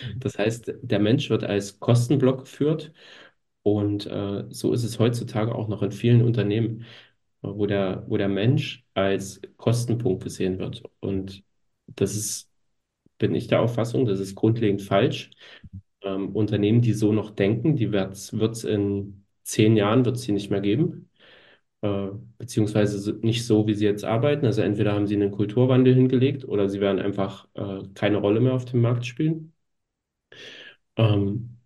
Mhm. 0.00 0.20
Das 0.20 0.38
heißt, 0.38 0.72
der 0.82 0.98
Mensch 1.00 1.30
wird 1.30 1.44
als 1.44 1.78
Kostenblock 1.80 2.40
geführt 2.40 2.92
und 3.62 4.06
äh, 4.06 4.44
so 4.50 4.72
ist 4.72 4.84
es 4.84 4.98
heutzutage 4.98 5.54
auch 5.54 5.68
noch 5.68 5.82
in 5.82 5.92
vielen 5.92 6.22
Unternehmen. 6.22 6.84
wo 7.42 7.66
der, 7.66 8.04
wo 8.08 8.16
der 8.18 8.28
Mensch 8.28 8.84
als 8.94 9.40
Kostenpunkt 9.58 10.24
gesehen 10.24 10.58
wird. 10.58 10.82
Und 11.00 11.44
das 11.86 12.16
ist, 12.16 12.50
bin 13.18 13.34
ich 13.34 13.48
der 13.48 13.60
Auffassung, 13.62 14.06
das 14.06 14.20
ist 14.20 14.34
grundlegend 14.36 14.82
falsch. 14.82 15.30
Ähm, 16.02 16.34
Unternehmen, 16.36 16.82
die 16.82 16.92
so 16.94 17.12
noch 17.12 17.30
denken, 17.32 17.76
die 17.76 17.92
wird 17.92 18.14
es 18.16 18.64
in 18.64 19.25
zehn 19.46 19.76
Jahren 19.76 20.04
wird's 20.04 20.22
die 20.22 20.32
nicht 20.32 20.50
mehr 20.50 20.60
geben. 20.60 21.10
Äh, 21.82 22.08
beziehungsweise 22.38 23.14
nicht 23.22 23.46
so, 23.46 23.66
wie 23.66 23.74
sie 23.74 23.84
jetzt 23.86 24.04
arbeiten. 24.04 24.46
Also 24.46 24.62
entweder 24.62 24.94
haben 24.94 25.06
sie 25.06 25.16
einen 25.16 25.32
Kulturwandel 25.32 25.94
hingelegt 25.94 26.44
oder 26.46 26.68
sie 26.68 26.80
werden 26.80 27.00
einfach 27.00 27.48
äh, 27.54 27.82
keine 27.94 28.18
Rolle 28.18 28.40
mehr 28.40 28.54
auf 28.54 28.64
dem 28.66 28.80
Markt 28.82 29.06
spielen. 29.06 29.52
Ähm, 30.96 31.58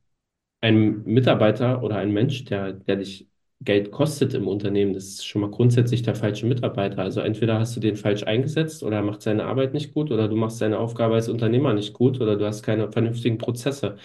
ein 0.63 1.05
Mitarbeiter 1.05 1.83
oder 1.85 1.99
ein 1.99 2.13
Mensch, 2.13 2.45
der, 2.47 2.73
der 2.75 2.97
dich 2.99 3.29
Geld 3.63 3.93
kostet 3.93 4.35
im 4.35 4.49
Unternehmen, 4.49 4.95
das 4.95 5.05
ist 5.07 5.27
schon 5.27 5.43
mal 5.43 5.51
grundsätzlich 5.51 6.03
der 6.03 6.15
falsche 6.17 6.47
Mitarbeiter. 6.47 7.03
Also 7.03 7.21
entweder 7.23 7.59
hast 7.61 7.77
du 7.77 7.81
den 7.81 7.97
falsch 7.97 8.25
eingesetzt 8.25 8.83
oder 8.85 8.99
er 8.99 9.03
macht 9.05 9.23
seine 9.23 9.45
Arbeit 9.47 9.75
nicht 9.75 9.95
gut 9.95 10.13
oder 10.13 10.29
du 10.29 10.37
machst 10.37 10.59
seine 10.59 10.79
Aufgabe 10.79 11.15
als 11.17 11.29
Unternehmer 11.31 11.75
nicht 11.75 11.95
gut 11.95 12.21
oder 12.21 12.37
du 12.37 12.47
hast 12.47 12.63
keine 12.63 12.93
vernünftigen 12.93 13.39
Prozesse. 13.39 13.97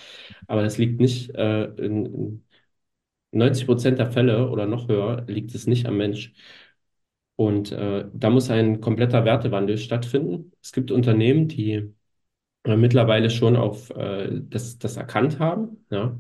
Aber 0.48 0.64
das 0.64 0.78
liegt 0.80 1.02
nicht 1.02 1.36
äh, 1.36 1.66
in, 1.78 2.06
in 2.08 2.45
90 3.32 3.66
Prozent 3.66 4.00
der 4.00 4.12
Fälle 4.12 4.50
oder 4.50 4.66
noch 4.66 4.88
höher 4.88 5.24
liegt 5.28 5.54
es 5.56 5.68
nicht 5.68 5.86
am 5.88 5.98
Mensch. 5.98 6.34
Und 7.36 7.72
äh, 7.72 8.06
da 8.14 8.30
muss 8.30 8.50
ein 8.50 8.80
kompletter 8.82 9.26
Wertewandel 9.26 9.78
stattfinden. 9.78 10.52
Es 10.62 10.72
gibt 10.72 10.92
Unternehmen, 10.92 11.48
die 11.50 11.94
äh, 12.64 12.78
mittlerweile 12.78 13.30
schon 13.30 13.56
auf 13.58 13.90
äh, 13.92 14.30
das, 14.50 14.80
das 14.80 14.98
erkannt 14.98 15.40
haben. 15.40 15.86
Ja? 15.92 16.20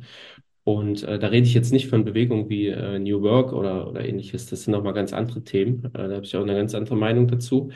Und 0.63 1.03
äh, 1.03 1.19
da 1.19 1.27
rede 1.27 1.47
ich 1.47 1.53
jetzt 1.53 1.71
nicht 1.71 1.87
von 1.89 2.05
Bewegungen 2.05 2.49
wie 2.49 2.67
äh, 2.67 2.99
New 2.99 3.21
Work 3.21 3.53
oder, 3.53 3.87
oder 3.89 4.05
ähnliches. 4.05 4.47
Das 4.47 4.63
sind 4.63 4.73
nochmal 4.73 4.93
ganz 4.93 5.13
andere 5.13 5.43
Themen. 5.43 5.85
Äh, 5.85 5.91
da 6.09 6.15
habe 6.15 6.25
ich 6.25 6.35
auch 6.35 6.41
eine 6.43 6.55
ganz 6.55 6.75
andere 6.75 6.95
Meinung 6.97 7.27
dazu. 7.27 7.71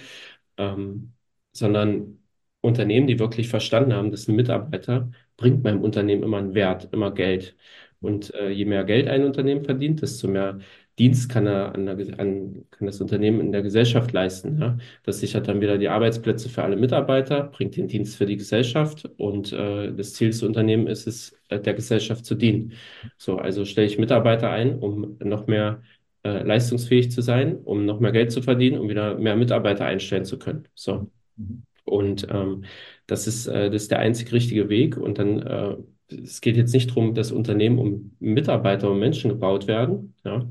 Ähm, 0.58 1.14
sondern 1.54 2.20
Unternehmen, 2.62 3.08
die 3.08 3.20
wirklich 3.20 3.50
verstanden 3.50 3.94
haben, 3.94 4.12
dass 4.12 4.28
ein 4.28 4.36
Mitarbeiter 4.36 5.12
bringt 5.38 5.64
meinem 5.64 5.82
Unternehmen 5.82 6.24
immer 6.24 6.38
einen 6.40 6.54
Wert, 6.56 6.90
immer 6.94 7.12
Geld. 7.14 7.56
Und 8.02 8.34
äh, 8.34 8.50
je 8.50 8.66
mehr 8.66 8.84
Geld 8.86 9.08
ein 9.08 9.26
Unternehmen 9.26 9.64
verdient, 9.64 10.02
desto 10.02 10.28
mehr 10.28 10.60
Dienst 10.98 11.30
kann 11.30 11.48
er 11.48 11.74
an 11.76 11.86
der, 11.86 11.98
an, 12.20 12.66
kann 12.72 12.86
das 12.86 13.00
Unternehmen 13.00 13.40
in 13.40 13.52
der 13.52 13.62
Gesellschaft 13.62 14.12
leisten. 14.12 14.60
Ja? 14.60 14.78
Das 15.04 15.20
sichert 15.20 15.48
dann 15.48 15.62
wieder 15.62 15.78
die 15.78 15.88
Arbeitsplätze 15.88 16.50
für 16.50 16.64
alle 16.64 16.76
Mitarbeiter, 16.76 17.44
bringt 17.44 17.78
den 17.78 17.88
Dienst 17.88 18.18
für 18.18 18.26
die 18.26 18.38
Gesellschaft 18.38 19.10
und 19.18 19.54
äh, 19.54 19.94
das 19.94 20.14
Ziel 20.14 20.30
des 20.30 20.44
Unternehmens 20.44 21.06
ist 21.06 21.08
es, 21.08 21.40
äh, 21.50 21.60
der 21.60 21.74
Gesellschaft 21.74 22.26
zu 22.26 22.36
dienen. 22.36 22.74
So, 23.18 23.38
also 23.38 23.64
stelle 23.66 23.88
ich 23.88 23.98
Mitarbeiter 23.98 24.50
ein, 24.52 24.80
um 24.80 25.18
noch 25.24 25.48
mehr 25.48 25.82
äh, 26.24 26.44
leistungsfähig 26.44 27.12
zu 27.12 27.22
sein, 27.22 27.58
um 27.64 27.86
noch 27.86 28.02
mehr 28.02 28.12
Geld 28.12 28.32
zu 28.32 28.42
verdienen, 28.42 28.78
um 28.78 28.90
wieder 28.90 29.18
mehr 29.18 29.38
Mitarbeiter 29.38 29.86
einstellen 29.86 30.26
zu 30.26 30.38
können. 30.38 30.68
So. 30.76 31.10
Mhm. 31.38 31.64
Und 31.86 32.28
ähm, 32.30 32.66
das 33.08 33.28
ist, 33.28 33.48
äh, 33.48 33.70
das 33.70 33.84
ist 33.84 33.92
der 33.92 34.00
einzig 34.00 34.32
richtige 34.34 34.70
Weg. 34.70 34.98
Und 34.98 35.18
dann, 35.18 35.40
äh, 35.40 35.78
es 36.12 36.42
geht 36.42 36.58
jetzt 36.58 36.74
nicht 36.74 36.90
darum, 36.92 37.14
dass 37.14 37.32
Unternehmen 37.32 37.80
um 37.80 38.16
Mitarbeiter 38.20 38.92
und 38.92 39.00
Menschen 39.00 39.30
gebaut 39.30 39.68
werden. 39.68 40.16
Ja. 40.24 40.50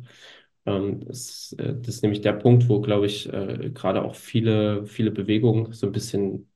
Ähm, 0.66 1.00
das, 1.06 1.54
äh, 1.58 1.74
das 1.74 1.96
ist 1.96 2.02
nämlich 2.02 2.20
der 2.20 2.34
Punkt, 2.34 2.68
wo, 2.68 2.80
glaube 2.80 3.06
ich, 3.06 3.32
äh, 3.32 3.70
gerade 3.74 4.02
auch 4.04 4.14
viele, 4.14 4.86
viele 4.86 5.10
Bewegungen 5.10 5.72
so 5.72 5.86
ein 5.86 5.92
bisschen 5.92 6.48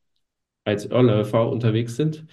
als 0.64 0.87
Irrläufer 0.87 1.50
unterwegs 1.50 1.97
sind. 1.97 2.26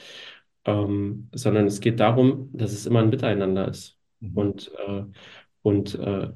Ähm, 0.66 1.30
sondern 1.34 1.68
es 1.68 1.80
geht 1.80 2.00
darum, 2.00 2.50
dass 2.54 2.74
es 2.74 2.86
immer 2.86 3.00
ein 3.00 3.10
Miteinander 3.10 3.68
ist. 3.70 3.98
Mhm. 4.20 4.38
Und, 4.38 4.72
äh, 4.88 5.04
und 5.62 5.96
äh, 5.96 6.30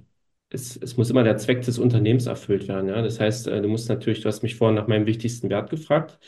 es, 0.50 0.78
es 0.78 0.98
muss 0.98 1.10
immer 1.10 1.24
der 1.24 1.38
Zweck 1.38 1.62
des 1.64 1.80
Unternehmens 1.80 2.28
erfüllt 2.28 2.68
werden. 2.68 2.90
Ja? 2.90 3.02
Das 3.02 3.20
heißt, 3.20 3.48
äh, 3.48 3.62
du 3.62 3.68
musst 3.68 3.90
natürlich, 3.90 4.22
du 4.22 4.30
hast 4.30 4.44
mich 4.44 4.56
vorhin 4.56 4.76
nach 4.76 4.88
meinem 4.88 5.06
wichtigsten 5.06 5.50
Wert 5.50 5.70
gefragt. 5.70 6.20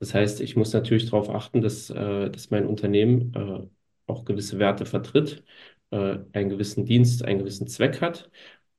Das 0.00 0.14
heißt, 0.14 0.40
ich 0.40 0.56
muss 0.56 0.72
natürlich 0.72 1.04
darauf 1.06 1.30
achten, 1.30 1.60
dass, 1.60 1.90
äh, 1.90 2.30
dass 2.30 2.50
mein 2.50 2.66
Unternehmen 2.66 3.34
äh, 3.34 3.68
auch 4.10 4.24
gewisse 4.24 4.58
Werte 4.58 4.86
vertritt, 4.86 5.44
äh, 5.90 6.18
einen 6.32 6.48
gewissen 6.48 6.84
Dienst, 6.86 7.24
einen 7.24 7.40
gewissen 7.40 7.68
Zweck 7.68 8.00
hat 8.00 8.30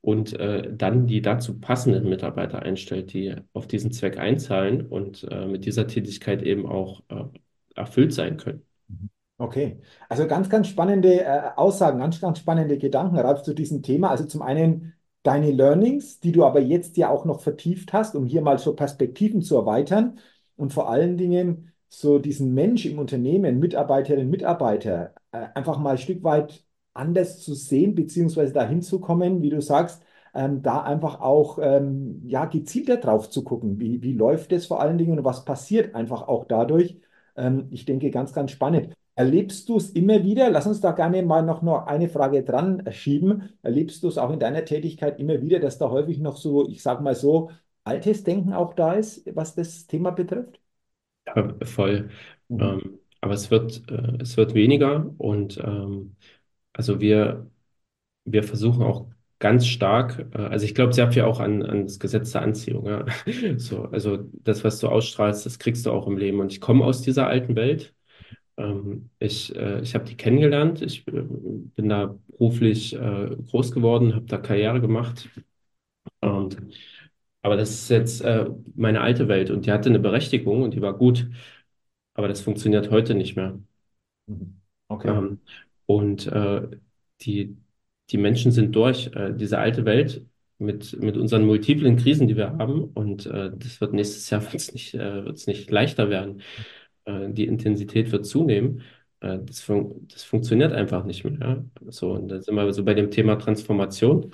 und 0.02 0.34
äh, 0.40 0.76
dann 0.76 1.08
die 1.08 1.22
dazu 1.22 1.60
passenden 1.60 2.10
Mitarbeiter 2.10 2.64
einstellt, 2.64 3.14
die 3.14 3.36
auf 3.54 3.68
diesen 3.68 3.92
Zweck 3.92 4.18
einzahlen 4.18 4.88
und 4.88 5.24
äh, 5.30 5.46
mit 5.46 5.66
dieser 5.66 5.88
Tätigkeit 5.88 6.42
eben 6.42 6.66
auch 6.66 7.02
äh, 7.10 7.24
erfüllt 7.76 8.14
sein 8.14 8.38
können. 8.38 8.66
Okay, 9.38 9.80
also 10.08 10.28
ganz, 10.28 10.50
ganz 10.50 10.68
spannende 10.68 11.58
Aussagen, 11.58 11.98
ganz, 11.98 12.22
ganz 12.22 12.38
spannende 12.38 12.78
Gedanken, 12.78 13.18
Ralf, 13.18 13.42
zu 13.42 13.56
diesem 13.56 13.82
Thema. 13.82 14.12
Also 14.12 14.26
zum 14.26 14.44
einen 14.44 14.94
deine 15.24 15.52
Learnings, 15.52 16.20
die 16.20 16.32
du 16.32 16.46
aber 16.46 16.60
jetzt 16.60 16.96
ja 16.98 17.10
auch 17.10 17.26
noch 17.26 17.42
vertieft 17.42 17.92
hast, 17.94 18.16
um 18.16 18.28
hier 18.28 18.42
mal 18.42 18.60
so 18.60 18.76
Perspektiven 18.76 19.42
zu 19.42 19.56
erweitern 19.56 20.20
und 20.62 20.74
vor 20.74 20.90
allen 20.90 21.18
Dingen 21.18 21.72
so 21.90 22.20
diesen 22.20 22.54
Mensch 22.54 22.86
im 22.86 23.00
Unternehmen, 23.00 23.60
Mitarbeiterinnen, 23.60 24.30
Mitarbeiter, 24.30 25.14
äh, 25.32 25.48
einfach 25.56 25.78
mal 25.80 25.92
ein 25.92 25.98
Stück 25.98 26.24
weit 26.24 26.64
anders 26.94 27.40
zu 27.42 27.54
sehen, 27.54 27.96
beziehungsweise 27.96 28.54
dahin 28.54 28.82
zu 28.82 29.00
kommen, 29.02 29.42
wie 29.42 29.50
du 29.50 29.62
sagst, 29.62 30.04
ähm, 30.34 30.62
da 30.62 30.82
einfach 30.84 31.20
auch 31.22 31.60
ähm, 31.62 32.22
ja, 32.26 32.46
gezielter 32.46 32.98
drauf 32.98 33.30
zu 33.30 33.44
gucken. 33.44 33.80
Wie, 33.80 34.02
wie 34.02 34.14
läuft 34.14 34.52
es 34.54 34.66
vor 34.68 34.82
allen 34.82 34.98
Dingen 34.98 35.18
und 35.18 35.26
was 35.26 35.46
passiert 35.46 35.96
einfach 35.96 36.28
auch 36.28 36.46
dadurch? 36.46 37.00
Ähm, 37.36 37.68
ich 37.72 37.86
denke, 37.86 38.12
ganz, 38.12 38.34
ganz 38.34 38.52
spannend. 38.52 38.94
Erlebst 39.16 39.68
du 39.70 39.78
es 39.78 39.90
immer 39.92 40.24
wieder? 40.24 40.50
Lass 40.50 40.68
uns 40.68 40.80
da 40.82 40.92
gerne 40.94 41.22
mal 41.24 41.42
noch, 41.44 41.62
noch 41.62 41.86
eine 41.88 42.08
Frage 42.10 42.44
dran 42.44 42.84
schieben. 42.92 43.50
Erlebst 43.62 44.04
du 44.04 44.08
es 44.08 44.18
auch 44.18 44.32
in 44.32 44.40
deiner 44.40 44.64
Tätigkeit 44.66 45.20
immer 45.20 45.42
wieder, 45.42 45.60
dass 45.60 45.78
da 45.78 45.90
häufig 45.90 46.20
noch 46.20 46.38
so, 46.38 46.68
ich 46.68 46.82
sag 46.82 47.02
mal 47.02 47.16
so, 47.16 47.50
altes 47.84 48.24
Denken 48.24 48.54
auch 48.54 48.74
da 48.74 48.94
ist, 48.94 49.24
was 49.36 49.56
das 49.56 49.88
Thema 49.88 50.12
betrifft? 50.12 50.60
Ja, 51.28 51.54
voll. 51.66 52.10
Mhm. 52.50 52.82
Ähm, 52.82 53.00
aber 53.22 53.34
es 53.34 53.52
wird, 53.52 53.84
äh, 53.90 54.18
es 54.22 54.38
wird 54.38 54.54
weniger 54.54 55.14
und 55.18 55.58
ähm, 55.64 56.16
also 56.74 57.00
wir, 57.02 57.50
wir 58.26 58.44
versuchen 58.44 58.84
auch 58.84 59.08
ganz 59.40 59.68
stark, 59.68 60.28
äh, 60.34 60.40
also 60.40 60.66
ich 60.66 60.76
glaube 60.76 60.94
sehr 60.94 61.12
viel 61.12 61.24
auch 61.24 61.40
an, 61.40 61.64
an 61.64 61.84
das 61.88 62.00
Gesetz 62.00 62.32
der 62.34 62.44
Anziehung. 62.44 62.88
Ja. 62.88 63.06
So, 63.60 63.86
also 63.86 64.20
das, 64.34 64.64
was 64.64 64.80
du 64.80 64.90
ausstrahlst, 64.90 65.46
das 65.46 65.60
kriegst 65.60 65.86
du 65.88 65.92
auch 65.92 66.08
im 66.08 66.18
Leben. 66.18 66.40
Und 66.42 66.52
ich 66.54 66.62
komme 66.62 66.86
aus 66.86 67.02
dieser 67.04 67.28
alten 67.28 67.56
Welt. 67.56 67.94
Ähm, 68.58 69.10
ich 69.20 69.56
äh, 69.56 69.82
ich 69.82 69.96
habe 69.96 70.06
die 70.06 70.18
kennengelernt. 70.18 70.82
Ich 70.84 71.08
äh, 71.08 71.12
bin 71.24 71.90
da 71.90 72.18
beruflich 72.30 72.96
äh, 72.96 73.38
groß 73.50 73.72
geworden, 73.74 74.16
habe 74.16 74.26
da 74.28 74.38
Karriere 74.40 74.82
gemacht. 74.82 75.30
Und, 76.22 76.58
aber 77.42 77.58
das 77.58 77.72
ist 77.72 77.90
jetzt 77.90 78.22
äh, 78.22 78.46
meine 78.76 79.02
alte 79.02 79.28
Welt 79.28 79.50
und 79.50 79.66
die 79.66 79.72
hatte 79.72 79.90
eine 79.90 80.00
Berechtigung 80.00 80.62
und 80.62 80.74
die 80.74 80.82
war 80.82 80.98
gut. 80.98 81.30
Aber 82.14 82.28
das 82.28 82.42
funktioniert 82.42 82.92
heute 82.92 83.16
nicht 83.16 83.36
mehr. 83.36 83.60
Mhm. 84.28 84.62
Okay. 84.88 85.10
Ähm, 85.10 85.40
und 85.86 86.28
äh, 86.28 86.68
die, 87.22 87.58
die 88.10 88.18
Menschen 88.18 88.52
sind 88.52 88.76
durch 88.76 89.08
äh, 89.16 89.34
diese 89.34 89.58
alte 89.60 89.86
Welt 89.86 90.26
mit, 90.58 91.02
mit 91.02 91.18
unseren 91.18 91.46
multiplen 91.46 91.98
Krisen, 91.98 92.28
die 92.28 92.38
wir 92.38 92.52
haben. 92.58 92.84
Und 92.84 93.26
äh, 93.26 93.52
das 93.56 93.82
wird 93.82 93.94
nächstes 93.94 94.30
Jahr 94.30 94.42
wird's 94.52 94.74
nicht, 94.74 94.94
äh, 94.94 95.26
wird's 95.26 95.48
nicht 95.48 95.72
leichter 95.72 96.10
werden. 96.10 96.42
Äh, 97.06 97.30
die 97.32 97.48
Intensität 97.48 98.12
wird 98.12 98.26
zunehmen. 98.26 98.82
Das, 99.24 99.62
fun 99.62 100.08
das 100.12 100.24
funktioniert 100.24 100.74
einfach 100.74 101.06
nicht 101.06 101.24
mehr. 101.24 101.38
Ja? 101.40 101.64
So, 101.92 102.14
und 102.14 102.28
da 102.30 102.42
sind 102.42 102.56
wir 102.56 102.74
so 102.74 102.84
bei 102.84 102.96
dem 102.96 103.12
Thema 103.12 103.36
Transformation, 103.36 104.34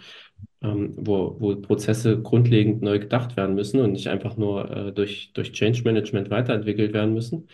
ähm, 0.61 0.93
wo, 0.97 1.35
wo 1.39 1.55
Prozesse 1.55 2.21
grundlegend 2.21 2.81
neu 2.81 2.99
gedacht 2.99 3.37
werden 3.37 3.55
müssen 3.55 3.79
und 3.81 3.91
nicht 3.93 4.07
einfach 4.07 4.37
nur 4.37 4.69
äh, 4.71 4.91
durch, 4.93 5.31
durch 5.33 5.51
Change 5.53 5.83
Management 5.83 6.29
weiterentwickelt 6.29 6.93
werden 6.93 7.13
müssen. 7.13 7.47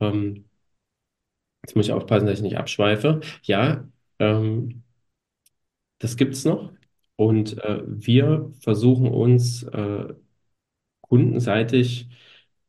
Ähm, 0.00 0.44
Jetzt 1.62 1.76
muss 1.76 1.86
ich 1.86 1.92
aufpassen, 1.92 2.26
dass 2.26 2.38
ich 2.38 2.42
nicht 2.42 2.56
abschweife. 2.58 3.20
Ja, 3.42 3.88
ähm, 4.18 4.82
das 5.98 6.16
gibt 6.16 6.34
es 6.34 6.44
noch. 6.44 6.72
Und 7.16 7.58
äh, 7.58 7.82
wir 7.86 8.52
versuchen 8.60 9.08
uns 9.08 9.62
äh, 9.64 10.14
kundenseitig, 11.02 12.08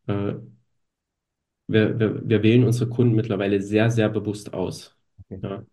äh, 0.08 0.36
wir, 1.68 2.00
wir, 2.00 2.28
wir 2.30 2.44
wählen 2.44 2.64
unsere 2.64 2.90
Kunden 2.90 3.16
mittlerweile 3.16 3.62
sehr, 3.62 3.90
sehr 3.90 4.10
bewusst 4.10 4.54
aus. 4.54 4.96
Okay. 5.30 5.40
Ja. 5.44 5.64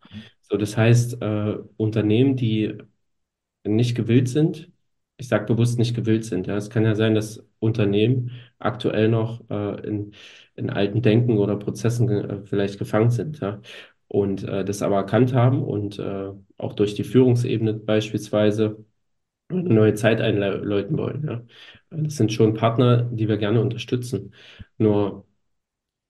So, 0.42 0.56
das 0.56 0.76
heißt, 0.76 1.20
äh, 1.22 1.56
Unternehmen, 1.76 2.36
die 2.36 2.74
nicht 3.64 3.94
gewillt 3.94 4.28
sind, 4.28 4.70
ich 5.18 5.28
sage 5.28 5.46
bewusst 5.46 5.78
nicht 5.78 5.94
gewillt 5.94 6.24
sind. 6.24 6.46
Ja. 6.46 6.56
Es 6.56 6.70
kann 6.70 6.84
ja 6.84 6.94
sein, 6.94 7.14
dass 7.14 7.44
Unternehmen 7.60 8.32
aktuell 8.58 9.08
noch 9.08 9.40
äh, 9.50 9.86
in, 9.86 10.14
in 10.56 10.70
alten 10.70 11.02
Denken 11.02 11.38
oder 11.38 11.56
Prozessen 11.56 12.08
äh, 12.08 12.42
vielleicht 12.44 12.78
gefangen 12.78 13.10
sind. 13.10 13.40
Ja. 13.40 13.60
Und 14.08 14.44
äh, 14.44 14.64
das 14.64 14.82
aber 14.82 14.96
erkannt 14.96 15.32
haben 15.34 15.62
und 15.62 15.98
äh, 15.98 16.30
auch 16.58 16.74
durch 16.74 16.94
die 16.94 17.04
Führungsebene 17.04 17.74
beispielsweise 17.74 18.84
eine 19.48 19.62
neue 19.74 19.94
Zeit 19.94 20.20
einläuten 20.20 20.98
wollen. 20.98 21.26
Ja. 21.26 21.42
Das 21.90 22.16
sind 22.16 22.32
schon 22.32 22.54
Partner, 22.54 23.02
die 23.04 23.28
wir 23.28 23.38
gerne 23.38 23.60
unterstützen. 23.60 24.34
Nur 24.78 25.26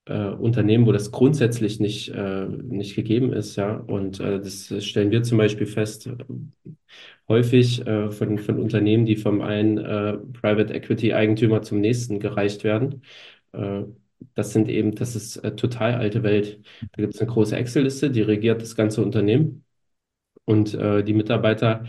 äh, 0.06 0.28
Unternehmen, 0.28 0.86
wo 0.86 0.92
das 0.92 1.12
grundsätzlich 1.12 1.80
nicht, 1.80 2.08
äh, 2.10 2.46
nicht 2.46 2.96
gegeben 2.96 3.32
ist, 3.32 3.56
ja. 3.56 3.76
Und 3.76 4.20
äh, 4.20 4.38
das 4.40 4.72
stellen 4.84 5.10
wir 5.10 5.22
zum 5.22 5.38
Beispiel 5.38 5.66
fest, 5.66 6.06
äh, 6.08 6.16
häufig 7.28 7.86
äh, 7.86 8.10
von, 8.10 8.38
von 8.38 8.60
Unternehmen, 8.60 9.06
die 9.06 9.16
vom 9.16 9.40
einen 9.40 9.78
äh, 9.78 10.14
Private 10.40 10.74
Equity 10.74 11.12
Eigentümer 11.14 11.62
zum 11.62 11.80
nächsten 11.80 12.20
gereicht 12.20 12.64
werden. 12.64 13.02
Das 14.34 14.52
sind 14.52 14.68
eben, 14.68 14.94
das 14.94 15.14
ist 15.16 15.42
total 15.56 15.94
alte 15.96 16.22
Welt. 16.22 16.60
Da 16.92 17.02
gibt 17.02 17.14
es 17.14 17.20
eine 17.20 17.30
große 17.30 17.56
Excel-Liste, 17.56 18.10
die 18.10 18.22
regiert 18.22 18.62
das 18.62 18.76
ganze 18.76 19.02
Unternehmen 19.02 19.64
und 20.46 20.72
die 20.74 21.14
Mitarbeiter 21.14 21.84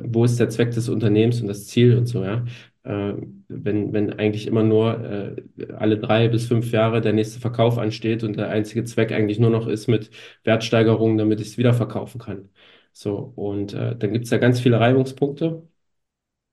wo 0.00 0.24
ist 0.24 0.38
der 0.38 0.48
Zweck 0.50 0.72
des 0.72 0.88
Unternehmens 0.88 1.40
und 1.40 1.48
das 1.48 1.66
Ziel 1.66 1.96
und 1.96 2.06
so, 2.06 2.24
ja. 2.24 2.44
Äh, 2.82 3.12
wenn, 3.48 3.92
wenn 3.92 4.12
eigentlich 4.18 4.46
immer 4.46 4.62
nur 4.62 5.00
äh, 5.04 5.36
alle 5.74 5.98
drei 5.98 6.28
bis 6.28 6.46
fünf 6.48 6.72
Jahre 6.72 7.00
der 7.00 7.12
nächste 7.12 7.40
Verkauf 7.40 7.78
ansteht 7.78 8.24
und 8.24 8.36
der 8.38 8.48
einzige 8.50 8.84
Zweck 8.84 9.12
eigentlich 9.12 9.38
nur 9.38 9.50
noch 9.50 9.66
ist 9.68 9.86
mit 9.88 10.10
Wertsteigerungen, 10.44 11.18
damit 11.18 11.40
ich 11.40 11.48
es 11.48 11.58
wieder 11.58 11.74
verkaufen 11.74 12.18
kann. 12.20 12.48
So, 12.92 13.32
und 13.36 13.74
äh, 13.74 13.96
dann 13.96 14.12
gibt 14.12 14.24
es 14.24 14.30
ja 14.30 14.38
ganz 14.38 14.60
viele 14.60 14.80
Reibungspunkte. 14.80 15.62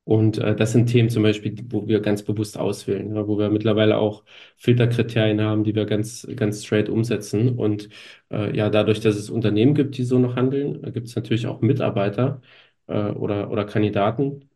Und 0.04 0.38
äh, 0.38 0.56
das 0.56 0.72
sind 0.72 0.88
Themen 0.88 1.10
zum 1.10 1.24
Beispiel, 1.24 1.54
wo 1.70 1.88
wir 1.88 2.00
ganz 2.00 2.24
bewusst 2.24 2.58
auswählen, 2.58 3.14
ja, 3.14 3.28
wo 3.28 3.38
wir 3.38 3.50
mittlerweile 3.50 3.98
auch 3.98 4.24
Filterkriterien 4.56 5.42
haben, 5.42 5.66
die 5.66 5.76
wir 5.76 5.86
ganz, 5.86 6.26
ganz 6.38 6.64
straight 6.66 6.88
umsetzen. 6.90 7.58
Und 7.60 7.90
äh, 8.32 8.56
ja, 8.56 8.70
dadurch, 8.70 9.02
dass 9.02 9.18
es 9.18 9.30
Unternehmen 9.30 9.76
gibt, 9.76 9.98
die 9.98 10.04
so 10.04 10.18
noch 10.20 10.36
handeln, 10.38 10.82
äh, 10.84 10.92
gibt 10.92 11.08
es 11.08 11.16
natürlich 11.16 11.48
auch 11.48 11.62
Mitarbeiter 11.62 12.42
oder, 12.90 13.52
oder 13.52 13.66
Kandidaten, 13.66 14.50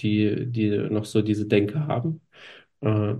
die, 0.00 0.46
die 0.50 0.70
noch 0.90 1.04
so 1.04 1.22
diese 1.22 1.46
Denke 1.46 1.86
haben. 1.86 2.20
Äh, 2.80 3.14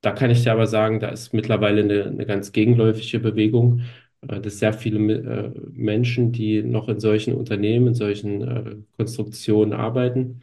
da 0.00 0.12
kann 0.12 0.30
ich 0.30 0.42
dir 0.42 0.52
aber 0.52 0.66
sagen, 0.66 1.00
da 1.00 1.08
ist 1.08 1.32
mittlerweile 1.34 1.82
eine, 1.82 2.04
eine 2.06 2.26
ganz 2.26 2.52
gegenläufige 2.52 3.20
Bewegung, 3.20 3.82
äh, 4.22 4.40
dass 4.40 4.58
sehr 4.58 4.72
viele 4.72 4.98
äh, 5.14 5.60
Menschen, 5.72 6.32
die 6.32 6.62
noch 6.62 6.88
in 6.88 7.00
solchen 7.00 7.34
Unternehmen, 7.34 7.88
in 7.88 7.94
solchen 7.94 8.86
Konstruktionen 8.96 9.72
arbeiten, 9.74 10.42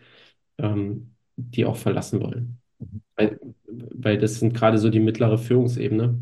ähm, 0.57 1.15
die 1.37 1.65
auch 1.65 1.77
verlassen 1.77 2.21
wollen. 2.21 2.59
Mhm. 2.79 3.01
Weil, 3.15 3.39
weil 3.67 4.17
das 4.19 4.39
sind 4.39 4.53
gerade 4.53 4.77
so 4.79 4.89
die 4.89 4.99
mittlere 4.99 5.37
Führungsebene. 5.37 6.19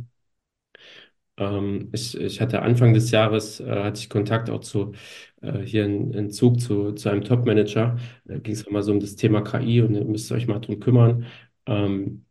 Ähm, 1.37 1.89
ich, 1.93 2.17
ich 2.19 2.41
hatte 2.41 2.61
Anfang 2.61 2.93
des 2.93 3.11
Jahres, 3.11 3.59
äh, 3.59 3.83
hatte 3.83 3.99
ich 3.99 4.09
Kontakt 4.09 4.49
auch 4.49 4.61
zu, 4.61 4.93
äh, 5.41 5.59
hier 5.59 5.85
in, 5.85 6.13
in 6.13 6.31
Zug 6.31 6.59
zu, 6.61 6.93
zu 6.93 7.09
einem 7.09 7.23
Top-Manager. 7.23 7.97
Da 8.25 8.37
ging 8.39 8.53
es 8.53 8.69
mal 8.69 8.83
so 8.83 8.91
um 8.91 8.99
das 8.99 9.15
Thema 9.15 9.41
KI 9.41 9.81
und 9.81 9.95
ihr 9.95 10.05
müsst 10.05 10.31
euch 10.31 10.47
mal 10.47 10.59
drum 10.59 10.79
kümmern. 10.79 11.25
Ähm, 11.65 12.25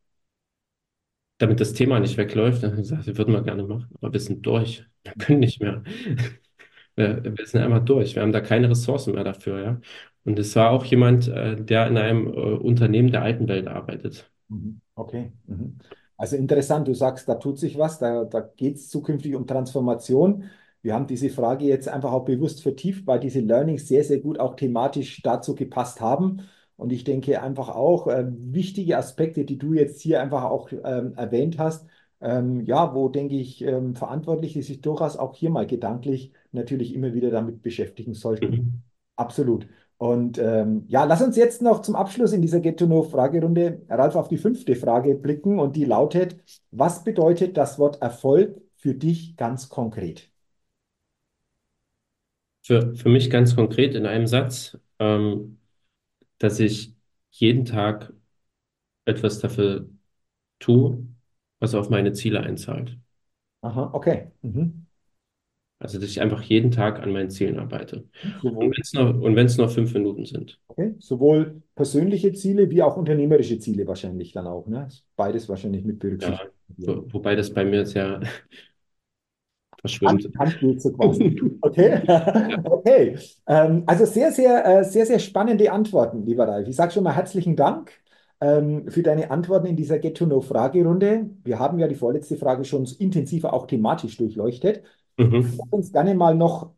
damit 1.39 1.61
das 1.61 1.73
Thema 1.73 2.01
nicht 2.01 2.17
wegläuft, 2.17 2.63
dann 2.63 2.77
gesagt, 2.77 3.07
wir 3.07 3.17
würden 3.19 3.35
wir 3.35 3.43
gerne 3.43 3.65
machen, 3.65 3.89
aber 4.01 4.13
wir 4.13 4.21
sind 4.21 4.45
durch. 4.47 4.85
Wir 5.05 5.13
können 5.15 5.41
nicht 5.41 5.61
mehr. 5.61 5.83
Wir, 6.97 7.25
wir 7.25 7.47
sind 7.47 7.61
einmal 7.61 7.85
durch. 7.85 8.15
Wir 8.15 8.23
haben 8.23 8.33
da 8.33 8.41
keine 8.41 8.71
Ressourcen 8.71 9.15
mehr 9.15 9.25
dafür, 9.25 9.61
ja. 9.63 9.81
Und 10.25 10.39
es 10.39 10.55
war 10.57 10.71
auch 10.71 10.85
jemand, 10.85 11.27
äh, 11.29 11.57
der 11.57 11.89
in 11.89 11.99
einem 11.99 12.29
äh, 12.29 12.31
Unternehmen 12.31 13.11
der 13.11 13.23
alten 13.23 13.49
Welt 13.49 13.67
arbeitet. 13.67 14.31
Mhm. 14.49 14.81
Okay. 14.95 15.33
Mhm. 15.47 15.79
Also 16.25 16.37
interessant, 16.37 16.89
du 16.89 16.95
sagst, 16.95 17.29
da 17.29 17.35
tut 17.35 17.59
sich 17.59 17.77
was, 17.77 17.99
da, 17.99 18.25
da 18.25 18.41
geht 18.41 18.77
es 18.77 18.89
zukünftig 18.89 19.35
um 19.35 19.47
Transformation. 19.47 20.45
Wir 20.81 20.95
haben 20.95 21.07
diese 21.07 21.29
Frage 21.29 21.67
jetzt 21.67 21.87
einfach 21.87 22.13
auch 22.13 22.25
bewusst 22.25 22.63
vertieft, 22.63 23.07
weil 23.07 23.21
diese 23.21 23.41
Learnings 23.41 23.89
sehr, 23.89 24.05
sehr 24.05 24.21
gut 24.21 24.41
auch 24.41 24.57
thematisch 24.57 25.21
dazu 25.21 25.55
gepasst 25.55 26.01
haben. 26.01 26.41
Und 26.77 26.93
ich 26.93 27.05
denke 27.05 27.43
einfach 27.43 27.69
auch 27.69 28.07
äh, 28.07 28.25
wichtige 28.27 28.97
Aspekte, 28.97 29.45
die 29.45 29.59
du 29.59 29.75
jetzt 29.75 30.01
hier 30.01 30.23
einfach 30.23 30.45
auch 30.45 30.73
ähm, 30.73 31.13
erwähnt 31.15 31.59
hast, 31.59 31.87
ähm, 32.23 32.63
ja, 32.65 32.95
wo 32.95 33.11
denke 33.11 33.35
ich, 33.35 33.61
ähm, 33.61 33.95
Verantwortliche 33.95 34.63
sich 34.63 34.81
durchaus 34.81 35.19
auch 35.19 35.35
hier 35.35 35.51
mal 35.51 35.67
gedanklich 35.67 36.33
natürlich 36.53 36.95
immer 36.95 37.13
wieder 37.13 37.29
damit 37.31 37.61
beschäftigen 37.61 38.15
sollten. 38.15 38.51
Mhm. 38.51 38.83
Absolut. 39.17 39.67
Und 39.97 40.39
ähm, 40.39 40.85
ja, 40.89 41.05
lass 41.05 41.23
uns 41.23 41.37
jetzt 41.37 41.63
noch 41.63 41.81
zum 41.83 41.95
Abschluss 41.97 42.33
in 42.33 42.43
dieser 42.43 42.61
Get-to-Know-Fragerunde, 42.61 43.83
Ralf, 43.89 44.17
auf 44.17 44.29
die 44.29 44.39
fünfte 44.39 44.75
Frage 44.77 45.15
blicken 45.15 45.59
und 45.59 45.77
die 45.77 45.85
lautet, 45.85 46.37
was 46.71 47.05
bedeutet 47.05 47.57
das 47.57 47.79
Wort 47.79 48.03
Erfolg 48.03 48.61
für 48.77 48.95
dich 48.95 49.37
ganz 49.37 49.69
konkret? 49.69 50.31
Für, 52.63 52.95
für 52.97 53.09
mich 53.09 53.31
ganz 53.31 53.55
konkret 53.55 53.95
in 53.95 54.07
einem 54.07 54.27
Satz, 54.27 54.79
ähm, 54.99 55.59
dass 56.39 56.61
ich 56.61 56.95
jeden 57.31 57.65
Tag 57.65 58.13
etwas 59.05 59.39
dafür 59.39 59.89
tue, 60.59 61.07
was 61.59 61.75
auf 61.75 61.91
meine 61.91 62.13
Ziele 62.13 62.41
einzahlt. 62.41 62.99
Aha, 63.63 63.91
okay. 63.93 64.31
Mhm. 64.43 64.87
Also, 65.85 65.99
dass 66.01 66.11
ich 66.11 66.21
einfach 66.21 66.43
jeden 66.43 66.71
Tag 66.71 67.01
an 67.03 67.13
meinen 67.13 67.31
Zielen 67.31 67.59
arbeite. 67.59 67.99
Und 67.99 68.09
Sowohl, 68.43 68.73
wenn 68.73 68.81
es 68.83 68.93
nur, 68.95 69.23
und 69.23 69.37
wenn 69.37 69.47
es 69.47 69.57
nur 69.59 69.69
fünf 69.69 69.93
Minuten 69.95 70.25
sind. 70.27 70.59
okay, 70.69 70.95
sowohl 70.99 71.63
persönliche 71.75 72.33
Ziele 72.33 72.71
wie 72.71 72.83
auch 72.83 72.97
unternehmerische 72.97 73.59
Ziele 73.59 73.87
wahrscheinlich 73.87 74.33
dann 74.33 74.47
auch, 74.47 74.67
ne? 74.67 74.89
Beides 75.17 75.49
wahrscheinlich 75.49 75.85
mit 75.85 75.99
Ja, 76.21 76.39
berücksichtigt. 76.39 76.53
wo, 76.77 77.05
wobei 77.13 77.35
das 77.37 77.53
bei 77.53 77.65
mir 77.65 77.87
sehr 77.87 78.21
Hand, 80.05 80.23
verschwimmt. 80.23 80.29
Hand 80.39 80.59
quasi. 80.97 81.37
Okay, 81.63 82.03
okay. 82.65 83.17
Ähm, 83.47 83.85
also 83.87 84.05
sehr, 84.05 84.33
sehr, 84.33 84.65
äh, 84.81 84.85
sehr, 84.85 85.07
sehr 85.07 85.19
spannende 85.19 85.73
Antworten, 85.73 86.25
lieber 86.27 86.47
Ralf. 86.47 86.69
Ich 86.69 86.77
sage 86.77 86.93
schon 86.93 87.05
mal 87.05 87.15
herzlichen 87.17 87.57
Dank 87.57 87.91
ähm, 88.41 88.87
für 88.91 89.03
deine 89.03 89.31
Antworten 89.31 89.67
in 89.67 89.77
dieser 89.77 89.99
Get-to-Know-Fragerunde. 89.99 91.31
Wir 91.43 91.59
haben 91.59 91.79
ja 91.79 91.89
die 91.89 91.95
vorletzte 91.95 92.37
Frage 92.37 92.65
schon 92.65 92.87
intensiver 92.99 93.53
auch 93.55 93.67
thematisch 93.67 94.17
durchleuchtet. 94.19 94.83
Mhm. 95.19 95.59
Lass 95.59 95.69
uns 95.73 95.93
gerne 95.93 96.15
mal 96.15 96.35
noch 96.35 96.73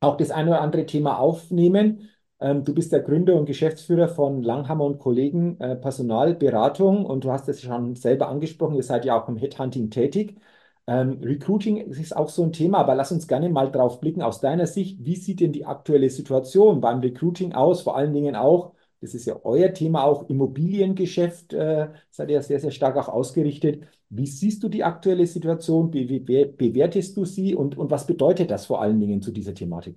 auch 0.00 0.16
das 0.16 0.30
eine 0.30 0.50
oder 0.50 0.60
andere 0.62 0.86
Thema 0.86 1.18
aufnehmen. 1.18 2.10
Ähm, 2.40 2.64
du 2.64 2.74
bist 2.74 2.92
der 2.92 3.00
Gründer 3.02 3.36
und 3.36 3.46
Geschäftsführer 3.46 4.08
von 4.08 4.42
Langhammer 4.42 4.84
und 4.84 4.98
Kollegen 4.98 5.60
äh, 5.60 5.76
Personalberatung 5.76 7.06
und 7.06 7.24
du 7.24 7.32
hast 7.32 7.48
es 7.48 7.62
schon 7.62 7.96
selber 7.96 8.28
angesprochen, 8.28 8.76
ihr 8.76 8.82
seid 8.84 9.04
ja 9.04 9.20
auch 9.22 9.28
im 9.28 9.36
Headhunting 9.36 9.90
tätig. 9.90 10.38
Ähm, 10.86 11.20
Recruiting 11.22 11.78
ist 11.78 12.16
auch 12.16 12.28
so 12.30 12.44
ein 12.44 12.52
Thema, 12.52 12.78
aber 12.78 12.94
lass 12.94 13.12
uns 13.12 13.28
gerne 13.28 13.50
mal 13.50 13.70
drauf 13.72 14.00
blicken 14.00 14.22
aus 14.22 14.40
deiner 14.40 14.66
Sicht. 14.66 15.04
Wie 15.04 15.16
sieht 15.16 15.40
denn 15.40 15.52
die 15.52 15.66
aktuelle 15.66 16.10
Situation 16.10 16.80
beim 16.80 17.00
Recruiting 17.00 17.52
aus? 17.54 17.82
Vor 17.82 17.96
allen 17.96 18.14
Dingen 18.14 18.36
auch, 18.36 18.74
das 19.00 19.14
ist 19.14 19.26
ja 19.26 19.38
euer 19.44 19.72
Thema, 19.74 20.04
auch 20.04 20.28
Immobiliengeschäft, 20.30 21.52
äh, 21.54 21.88
seid 22.10 22.30
ihr 22.30 22.42
sehr, 22.42 22.60
sehr 22.60 22.70
stark 22.70 22.96
auch 22.96 23.08
ausgerichtet. 23.08 23.84
Wie 24.10 24.26
siehst 24.26 24.62
du 24.62 24.68
die 24.68 24.84
aktuelle 24.84 25.26
Situation? 25.26 25.92
Wie, 25.92 26.08
wie 26.08 26.20
be- 26.20 26.46
bewertest 26.46 27.16
du 27.16 27.24
sie 27.24 27.54
und, 27.54 27.76
und 27.78 27.90
was 27.90 28.06
bedeutet 28.06 28.50
das 28.50 28.66
vor 28.66 28.80
allen 28.82 29.00
Dingen 29.00 29.22
zu 29.22 29.30
dieser 29.32 29.54
Thematik? 29.54 29.96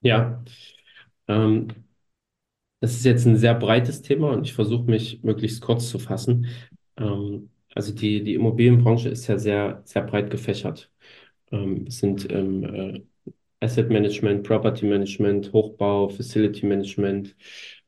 Ja, 0.00 0.42
ähm, 1.28 1.68
das 2.80 2.92
ist 2.94 3.04
jetzt 3.04 3.26
ein 3.26 3.36
sehr 3.36 3.54
breites 3.54 4.02
Thema 4.02 4.30
und 4.32 4.44
ich 4.46 4.54
versuche 4.54 4.84
mich 4.90 5.22
möglichst 5.22 5.62
kurz 5.62 5.88
zu 5.90 5.98
fassen. 5.98 6.46
Ähm, 6.96 7.50
also 7.74 7.92
die, 7.94 8.22
die 8.22 8.34
Immobilienbranche 8.34 9.08
ist 9.08 9.26
ja 9.26 9.38
sehr, 9.38 9.82
sehr 9.84 10.02
breit 10.02 10.30
gefächert. 10.30 10.90
Ähm, 11.52 11.86
es 11.88 11.98
sind 12.00 12.30
ähm, 12.32 12.64
äh, 12.64 13.02
Asset 13.60 13.90
Management, 13.90 14.44
Property 14.46 14.86
Management, 14.86 15.52
Hochbau, 15.52 16.08
Facility 16.10 16.66
Management. 16.66 17.36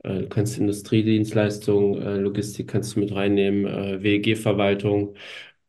Äh, 0.03 0.21
du 0.23 0.29
kannst 0.29 0.59
Industriedienstleistungen, 0.59 2.03
äh, 2.03 2.17
Logistik 2.19 2.69
kannst 2.69 2.97
du 2.97 3.01
mit 3.01 3.15
reinnehmen, 3.15 3.67
äh, 3.67 4.03
WEG-Verwaltung, 4.03 5.15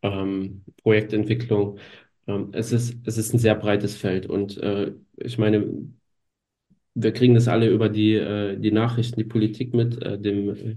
ähm, 0.03 0.63
Projektentwicklung. 0.83 1.79
Ähm, 2.27 2.49
es 2.53 2.71
ist, 2.71 2.97
es 3.05 3.17
ist 3.17 3.33
ein 3.33 3.39
sehr 3.39 3.55
breites 3.55 3.95
Feld 3.97 4.27
und 4.27 4.57
äh, 4.57 4.93
ich 5.17 5.37
meine, 5.37 5.65
wir 6.95 7.13
kriegen 7.13 7.35
das 7.35 7.47
alle 7.47 7.69
über 7.69 7.89
die, 7.89 8.13
äh, 8.15 8.57
die 8.59 8.71
Nachrichten, 8.71 9.17
die 9.19 9.23
Politik 9.25 9.73
mit. 9.73 10.01
Äh, 10.03 10.19
dem, 10.19 10.49
äh, 10.49 10.75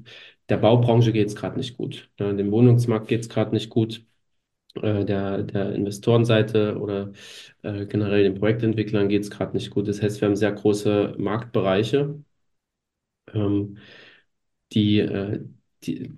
der 0.49 0.59
Baubranche 0.59 1.13
geht 1.13 1.29
es 1.29 1.37
gerade 1.37 1.57
nicht 1.57 1.77
gut. 1.77 2.11
Dem 2.19 2.51
Wohnungsmarkt 2.53 3.09
geht 3.09 3.23
es 3.23 3.29
gerade 3.29 3.53
nicht 3.53 3.71
gut. 3.71 4.05
Äh, 4.77 5.05
der, 5.07 5.43
der 5.45 5.75
Investorenseite 5.75 6.79
oder 6.79 7.13
äh, 7.63 7.87
generell 7.87 8.25
den 8.25 8.37
Projektentwicklern 8.37 9.09
geht 9.09 9.25
es 9.25 9.31
gerade 9.31 9.55
nicht 9.57 9.71
gut. 9.71 9.89
Das 9.89 10.03
heißt, 10.03 10.21
wir 10.23 10.29
haben 10.29 10.37
sehr 10.37 10.53
große 10.53 11.17
Marktbereiche, 11.19 12.23
ähm, 13.35 13.79
die, 14.73 14.99
äh, 15.01 15.41
die, 15.85 16.13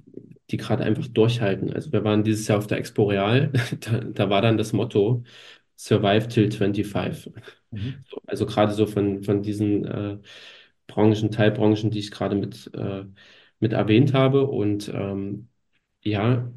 die 0.51 0.57
gerade 0.57 0.85
einfach 0.85 1.07
durchhalten. 1.09 1.73
Also 1.73 1.93
wir 1.93 2.05
waren 2.05 2.25
dieses 2.25 2.49
Jahr 2.49 2.59
auf 2.59 2.67
der 2.67 2.79
Expo 2.79 3.05
Real, 3.09 3.53
da, 3.81 4.01
da 4.01 4.31
war 4.31 4.43
dann 4.43 4.59
das 4.59 4.73
Motto 4.73 5.25
Survive 5.77 6.29
till 6.29 6.51
25. 6.53 7.33
Mhm. 7.71 8.05
So, 8.09 8.19
Also 8.27 8.47
gerade 8.47 8.73
so 8.75 8.87
von, 8.87 9.23
von 9.25 9.43
diesen 9.43 9.85
äh, 9.87 10.19
Branchen, 10.87 11.31
Teilbranchen, 11.31 11.91
die 11.91 11.99
ich 12.01 12.11
gerade 12.11 12.37
mit, 12.37 12.71
äh, 12.75 13.05
mit 13.61 13.73
erwähnt 13.73 14.13
habe. 14.15 14.47
Und 14.47 14.89
ähm, 14.95 15.49
ja, 16.05 16.53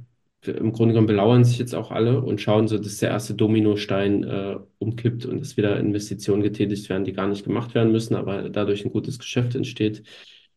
im 0.45 0.71
Grunde 0.71 0.93
genommen 0.93 1.07
belauern 1.07 1.43
sich 1.43 1.57
jetzt 1.59 1.73
auch 1.75 1.91
alle 1.91 2.21
und 2.21 2.39
schauen 2.41 2.67
so, 2.67 2.77
dass 2.77 2.97
der 2.99 3.09
erste 3.09 3.33
Dominostein 3.35 4.23
äh, 4.23 4.57
umkippt 4.79 5.25
und 5.25 5.41
es 5.41 5.57
wieder 5.57 5.79
Investitionen 5.79 6.43
getätigt 6.43 6.89
werden, 6.89 7.03
die 7.05 7.13
gar 7.13 7.27
nicht 7.27 7.43
gemacht 7.43 7.75
werden 7.75 7.91
müssen, 7.91 8.15
aber 8.15 8.49
dadurch 8.49 8.85
ein 8.85 8.91
gutes 8.91 9.19
Geschäft 9.19 9.55
entsteht. 9.55 10.03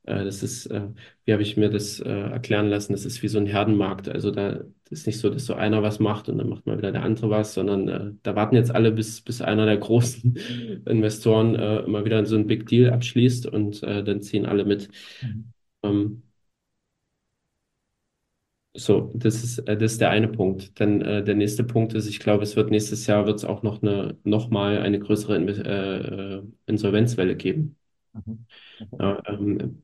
Äh, 0.05 0.25
das 0.25 0.43
ist, 0.43 0.67
äh, 0.67 0.89
wie 1.25 1.33
habe 1.33 1.43
ich 1.43 1.57
mir 1.57 1.71
das 1.71 2.01
äh, 2.01 2.09
erklären 2.11 2.69
lassen, 2.69 2.93
das 2.93 3.05
ist 3.05 3.23
wie 3.23 3.29
so 3.29 3.39
ein 3.39 3.47
Herdenmarkt. 3.47 4.09
Also 4.09 4.31
da 4.31 4.61
ist 4.91 5.07
nicht 5.07 5.19
so, 5.21 5.31
dass 5.31 5.47
so 5.47 5.55
einer 5.55 5.83
was 5.83 6.01
macht 6.01 6.29
und 6.29 6.39
dann 6.39 6.49
macht 6.49 6.67
mal 6.67 6.79
wieder 6.79 6.93
der 6.93 7.03
andere 7.05 7.31
was, 7.31 7.55
sondern 7.55 8.19
da 8.23 8.35
warten 8.37 8.57
jetzt 8.57 8.75
alle, 8.75 8.91
bis, 8.93 9.21
bis 9.23 9.41
einer 9.41 9.67
der 9.67 9.77
großen 9.79 10.37
Investoren 10.87 11.53
mal 11.91 12.05
wieder 12.05 12.25
so 12.27 12.37
ein 12.37 12.47
Big 12.49 12.67
Deal 12.67 12.93
abschließt 12.93 13.47
und 13.47 13.83
dann 13.83 14.21
ziehen 14.23 14.47
alle 14.47 14.65
mit. 14.65 14.89
Mhm. 15.23 15.53
Ähm, 15.85 16.23
so, 18.75 19.11
das 19.15 19.43
ist, 19.43 19.59
das 19.67 19.83
ist 19.93 20.01
der 20.01 20.11
eine 20.11 20.29
Punkt. 20.29 20.79
Dann 20.81 21.01
äh, 21.03 21.25
der 21.25 21.35
nächste 21.35 21.65
Punkt 21.65 21.93
ist, 21.95 22.07
ich 22.09 22.21
glaube, 22.21 22.45
es 22.45 22.57
wird 22.57 22.71
nächstes 22.71 23.07
Jahr 23.07 23.27
wird 23.27 23.39
es 23.39 23.45
auch 23.45 23.63
noch 23.63 23.83
eine 23.83 24.17
noch 24.25 24.49
mal 24.51 24.79
eine 24.79 24.99
größere 25.01 25.37
äh, 25.39 26.43
Insolvenzwelle 26.71 27.37
geben. 27.37 27.77
Mhm. 28.13 28.47
Okay. 28.81 28.97
Ja, 28.99 29.23
ähm, 29.27 29.83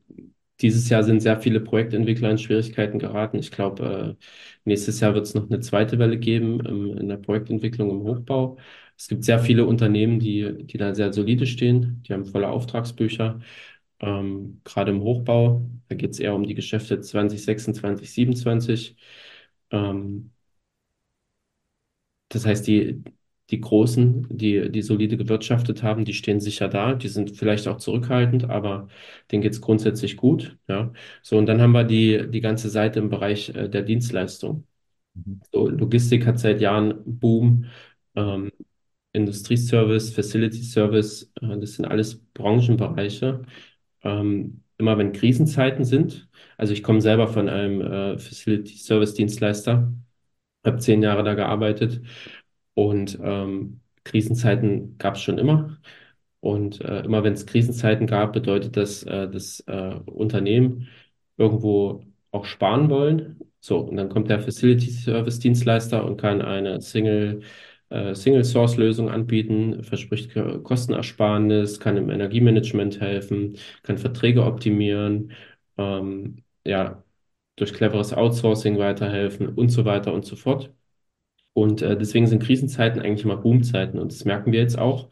dieses 0.61 0.89
Jahr 0.89 1.03
sind 1.03 1.21
sehr 1.21 1.39
viele 1.41 1.59
Projektentwickler 1.61 2.31
in 2.31 2.37
Schwierigkeiten 2.37 2.99
geraten. 2.99 3.37
Ich 3.39 3.51
glaube, 3.51 4.17
äh, 4.19 4.25
nächstes 4.65 4.99
Jahr 4.99 5.13
wird 5.13 5.25
es 5.25 5.33
noch 5.33 5.49
eine 5.49 5.59
zweite 5.59 5.99
Welle 5.99 6.17
geben 6.17 6.59
ähm, 6.67 6.97
in 6.97 7.07
der 7.09 7.17
Projektentwicklung 7.17 7.89
im 7.91 8.01
Hochbau. 8.03 8.57
Es 8.97 9.07
gibt 9.07 9.23
sehr 9.23 9.39
viele 9.39 9.65
Unternehmen, 9.65 10.19
die, 10.19 10.63
die 10.65 10.77
da 10.77 10.95
sehr 10.95 11.13
solide 11.13 11.45
stehen. 11.45 12.01
Die 12.07 12.13
haben 12.13 12.25
volle 12.25 12.49
Auftragsbücher. 12.49 13.39
Ähm, 13.99 14.61
gerade 14.63 14.91
im 14.91 15.01
Hochbau, 15.01 15.67
da 15.89 15.95
geht 15.95 16.11
es 16.11 16.19
eher 16.19 16.35
um 16.35 16.43
die 16.45 16.55
Geschäfte 16.55 17.01
2026, 17.01 17.81
2027. 17.81 18.97
Ähm, 19.71 20.31
das 22.29 22.45
heißt, 22.45 22.67
die, 22.67 23.03
die 23.49 23.61
Großen, 23.61 24.27
die, 24.29 24.71
die 24.71 24.81
solide 24.81 25.17
gewirtschaftet 25.17 25.83
haben, 25.83 26.05
die 26.05 26.13
stehen 26.13 26.39
sicher 26.41 26.67
da, 26.67 26.93
die 26.93 27.07
sind 27.07 27.35
vielleicht 27.37 27.67
auch 27.67 27.77
zurückhaltend, 27.77 28.49
aber 28.49 28.87
denen 29.31 29.41
geht 29.41 29.53
es 29.53 29.61
grundsätzlich 29.61 30.17
gut. 30.17 30.57
Ja. 30.67 30.91
So, 31.21 31.37
und 31.37 31.45
dann 31.45 31.61
haben 31.61 31.71
wir 31.71 31.83
die, 31.85 32.29
die 32.29 32.41
ganze 32.41 32.69
Seite 32.69 32.99
im 32.99 33.09
Bereich 33.09 33.49
äh, 33.49 33.69
der 33.69 33.83
Dienstleistung. 33.83 34.65
Mhm. 35.13 35.41
So, 35.51 35.67
Logistik 35.69 36.25
hat 36.25 36.39
seit 36.39 36.61
Jahren 36.61 36.95
Boom. 37.05 37.65
Ähm, 38.15 38.51
Industrieservice, 39.13 40.11
Facility 40.13 40.61
Service, 40.63 41.31
äh, 41.41 41.57
das 41.59 41.73
sind 41.75 41.85
alles 41.85 42.19
Branchenbereiche. 42.33 43.41
Ähm, 44.03 44.63
immer 44.77 44.97
wenn 44.97 45.11
Krisenzeiten 45.13 45.85
sind, 45.85 46.29
also 46.57 46.73
ich 46.73 46.83
komme 46.83 47.01
selber 47.01 47.27
von 47.27 47.49
einem 47.49 47.81
äh, 47.81 48.17
Facility 48.19 48.77
Service 48.77 49.13
Dienstleister, 49.15 49.91
habe 50.65 50.77
zehn 50.79 51.01
Jahre 51.03 51.23
da 51.23 51.33
gearbeitet 51.35 52.01
und 52.77 53.17
ähm, 53.23 53.81
Krisenzeiten 54.03 54.97
gab 54.99 55.15
es 55.15 55.21
schon 55.21 55.37
immer. 55.39 55.77
Und 56.39 56.81
äh, 56.81 57.01
immer 57.03 57.23
wenn 57.23 57.33
es 57.33 57.45
Krisenzeiten 57.45 58.07
gab, 58.07 58.33
bedeutet 58.33 58.77
das, 58.77 59.03
äh, 59.03 59.29
dass 59.29 59.61
äh, 59.67 59.95
Unternehmen 60.05 60.87
irgendwo 61.37 62.03
auch 62.31 62.45
sparen 62.45 62.89
wollen. 62.89 63.39
So, 63.59 63.79
und 63.79 63.97
dann 63.97 64.09
kommt 64.09 64.29
der 64.29 64.39
Facility 64.41 64.89
Service 64.91 65.39
Dienstleister 65.39 66.05
und 66.05 66.17
kann 66.21 66.41
eine 66.41 66.81
Single, 66.81 67.41
äh, 67.89 68.13
Single 68.15 68.43
Source 68.45 68.77
Lösung 68.77 69.09
anbieten, 69.09 69.83
verspricht 69.83 70.33
Ko- 70.33 70.59
Kostenersparnis, 70.61 71.79
kann 71.79 71.97
im 71.97 72.09
Energiemanagement 72.11 72.99
helfen, 73.01 73.57
kann 73.83 73.97
Verträge 73.97 74.45
optimieren, 74.45 75.31
ähm, 75.77 76.43
ja, 76.65 77.03
durch 77.55 77.73
cleveres 77.73 78.13
Outsourcing 78.13 78.77
weiterhelfen 78.77 79.49
und 79.49 79.69
so 79.69 79.85
weiter 79.85 80.13
und 80.13 80.25
so 80.25 80.35
fort. 80.35 80.71
Und 81.57 81.81
äh, 81.81 81.97
deswegen 81.97 82.27
sind 82.27 82.43
Krisenzeiten 82.43 83.01
eigentlich 83.01 83.25
immer 83.25 83.37
Boomzeiten 83.37 83.99
und 83.99 84.11
das 84.11 84.25
merken 84.25 84.51
wir 84.51 84.59
jetzt 84.59 84.77
auch. 84.77 85.09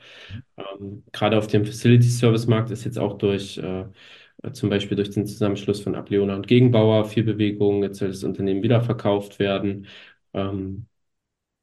Ähm, 0.57 1.03
gerade 1.11 1.37
auf 1.39 1.47
dem 1.47 1.65
Facility 1.65 2.07
Service 2.07 2.45
Markt 2.47 2.69
ist 2.71 2.83
jetzt 2.85 2.99
auch 2.99 3.17
durch 3.17 3.57
äh, 3.57 3.85
zum 4.53 4.69
Beispiel 4.69 4.95
durch 4.95 5.09
den 5.11 5.25
Zusammenschluss 5.25 5.81
von 5.81 5.95
Ableona 5.95 6.35
und 6.35 6.47
Gegenbauer 6.47 7.05
viel 7.05 7.23
Bewegung. 7.23 7.81
Jetzt 7.83 7.97
soll 7.99 8.09
das 8.09 8.23
Unternehmen 8.23 8.61
wieder 8.63 8.81
verkauft 8.81 9.39
werden. 9.39 9.87
Ähm, 10.33 10.85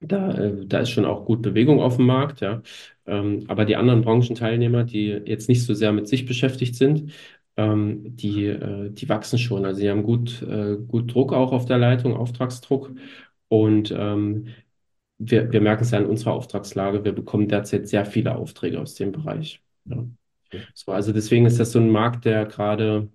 da, 0.00 0.32
äh, 0.34 0.66
da 0.66 0.80
ist 0.80 0.90
schon 0.90 1.04
auch 1.06 1.24
gut 1.26 1.42
Bewegung 1.42 1.80
auf 1.80 1.96
dem 1.96 2.06
Markt, 2.06 2.40
ja. 2.40 2.62
Ähm, 3.06 3.44
aber 3.48 3.64
die 3.64 3.76
anderen 3.76 4.02
Branchenteilnehmer, 4.02 4.84
die 4.84 5.06
jetzt 5.26 5.48
nicht 5.48 5.64
so 5.64 5.74
sehr 5.74 5.92
mit 5.92 6.08
sich 6.08 6.26
beschäftigt 6.26 6.74
sind, 6.76 7.12
ähm, 7.56 8.16
die, 8.16 8.46
äh, 8.46 8.90
die 8.90 9.08
wachsen 9.08 9.38
schon. 9.38 9.64
Also 9.64 9.80
sie 9.80 9.90
haben 9.90 10.02
gut, 10.04 10.42
äh, 10.42 10.76
gut 10.88 11.14
Druck 11.14 11.32
auch 11.32 11.52
auf 11.52 11.66
der 11.66 11.78
Leitung, 11.78 12.16
Auftragsdruck. 12.16 12.92
Und 13.48 13.92
ähm, 13.96 14.48
wir, 15.30 15.52
wir 15.52 15.60
merken 15.60 15.82
es 15.84 15.90
ja 15.90 15.98
in 15.98 16.06
unserer 16.06 16.32
Auftragslage, 16.34 17.04
wir 17.04 17.12
bekommen 17.12 17.48
derzeit 17.48 17.88
sehr 17.88 18.04
viele 18.06 18.36
Aufträge 18.36 18.80
aus 18.80 18.94
dem 18.94 19.12
Bereich. 19.12 19.62
Ja. 19.84 20.04
Okay. 20.46 20.66
So, 20.74 20.92
also 20.92 21.12
deswegen 21.12 21.46
ist 21.46 21.58
das 21.60 21.72
so 21.72 21.78
ein 21.80 21.90
Markt, 21.90 22.24
der 22.24 22.46
gerade 22.46 23.08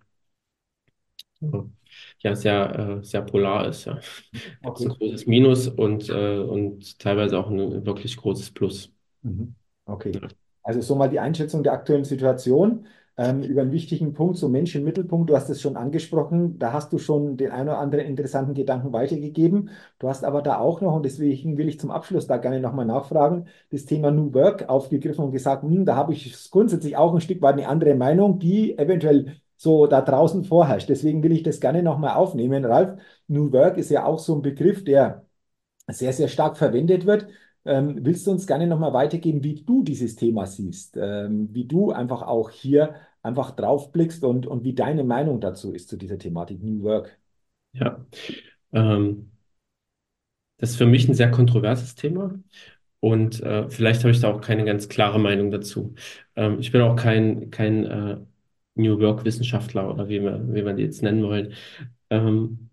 ja 2.19 2.35
sehr, 2.35 2.99
äh, 3.01 3.03
sehr 3.03 3.21
polar 3.21 3.67
ist. 3.67 3.85
Ja. 3.85 3.97
Es 3.97 4.85
ein 4.85 4.89
Okay. 4.89 4.89
großes 4.89 5.25
Minus 5.27 5.67
und, 5.67 6.09
äh, 6.09 6.39
und 6.39 6.99
teilweise 6.99 7.37
auch 7.39 7.49
ein 7.49 7.85
wirklich 7.85 8.17
großes 8.17 8.51
Plus. 8.51 8.93
Mhm. 9.23 9.55
Okay. 9.85 10.21
Also 10.63 10.81
so 10.81 10.95
mal 10.95 11.09
die 11.09 11.19
Einschätzung 11.19 11.63
der 11.63 11.73
aktuellen 11.73 12.03
Situation. 12.05 12.87
Ähm, 13.19 13.41
über 13.41 13.62
einen 13.63 13.71
wichtigen 13.71 14.13
Punkt, 14.13 14.38
so 14.38 14.47
Mensch 14.47 14.75
im 14.75 14.84
Mittelpunkt, 14.84 15.30
du 15.32 15.36
hast 15.36 15.49
es 15.49 15.60
schon 15.60 15.75
angesprochen, 15.75 16.60
da 16.60 16.71
hast 16.71 16.93
du 16.93 16.99
schon 16.99 17.36
den 17.36 17.49
einen 17.51 17.69
oder 17.69 17.80
anderen 17.80 18.06
interessanten 18.06 18.53
Gedanken 18.53 18.93
weitergegeben. 18.93 19.71
Du 19.97 20.08
hast 20.08 20.23
aber 20.23 20.43
da 20.43 20.60
auch 20.60 20.82
noch, 20.82 20.95
und 20.95 21.03
deswegen 21.03 21.58
will 21.58 21.67
ich 21.67 21.80
zum 21.80 21.89
Abschluss 21.89 22.27
da 22.27 22.38
gerne 22.38 22.60
nochmal 22.60 22.86
nachfragen, 22.86 23.47
das 23.71 23.86
Thema 23.86 24.12
New 24.12 24.34
Work 24.36 24.69
aufgegriffen 24.69 25.25
und 25.25 25.32
gesagt, 25.32 25.63
hm, 25.63 25.84
da 25.86 25.95
habe 25.95 26.13
ich 26.13 26.51
grundsätzlich 26.51 26.95
auch 26.95 27.13
ein 27.15 27.21
Stück 27.21 27.41
weit 27.41 27.53
eine 27.53 27.67
andere 27.67 27.95
Meinung, 27.95 28.38
die 28.38 28.77
eventuell 28.77 29.38
so 29.56 29.88
da 29.88 30.01
draußen 30.01 30.43
vorherrscht. 30.43 30.88
Deswegen 30.89 31.23
will 31.23 31.32
ich 31.32 31.41
das 31.41 31.60
gerne 31.60 31.82
nochmal 31.82 32.15
aufnehmen. 32.15 32.65
Ralf, 32.65 32.99
New 33.27 33.51
Work 33.51 33.77
ist 33.77 33.89
ja 33.89 34.06
auch 34.06 34.19
so 34.19 34.36
ein 34.36 34.43
Begriff, 34.43 34.84
der 34.84 35.25
sehr, 35.89 36.13
sehr 36.13 36.27
stark 36.27 36.58
verwendet 36.58 37.06
wird. 37.06 37.27
Ähm, 37.67 38.06
willst 38.06 38.25
du 38.25 38.32
uns 38.32 38.47
gerne 38.47 38.67
nochmal 38.67 38.93
weitergeben, 38.93 39.43
wie 39.43 39.56
du 39.56 39.84
dieses 39.84 40.15
Thema 40.15 40.47
siehst, 40.47 40.97
ähm, 40.97 41.49
wie 41.53 41.65
du 41.65 41.91
einfach 41.91 42.21
auch 42.23 42.49
hier 42.49 42.95
einfach 43.21 43.51
drauf 43.51 43.91
blickst 43.91 44.23
und, 44.23 44.47
und 44.47 44.63
wie 44.63 44.73
deine 44.73 45.03
Meinung 45.03 45.41
dazu 45.41 45.73
ist 45.73 45.89
zu 45.89 45.97
dieser 45.97 46.17
Thematik 46.17 46.63
New 46.63 46.82
Work? 46.84 47.17
Ja. 47.73 48.06
Ähm, 48.71 49.32
das 50.58 50.71
ist 50.71 50.77
für 50.77 50.86
mich 50.86 51.08
ein 51.08 51.13
sehr 51.13 51.30
kontroverses 51.30 51.95
Thema 51.95 52.34
und 52.99 53.41
äh, 53.43 53.69
vielleicht 53.69 54.01
habe 54.01 54.12
ich 54.12 54.19
da 54.21 54.34
auch 54.34 54.41
keine 54.41 54.65
ganz 54.65 54.89
klare 54.89 55.19
Meinung 55.19 55.51
dazu. 55.51 55.93
Ähm, 56.36 56.60
ich 56.60 56.71
bin 56.71 56.82
auch 56.82 56.95
kein, 56.95 57.51
kein 57.51 57.86
äh, 57.86 58.17
New 58.75 58.99
Work-Wissenschaftler 58.99 59.93
oder 59.93 60.10
wie 60.10 60.21
wir, 60.21 60.41
wie 60.53 60.65
wir 60.65 60.73
die 60.73 60.84
jetzt 60.84 61.03
nennen 61.03 61.23
wollen. 61.23 61.53
Ähm, 62.10 62.66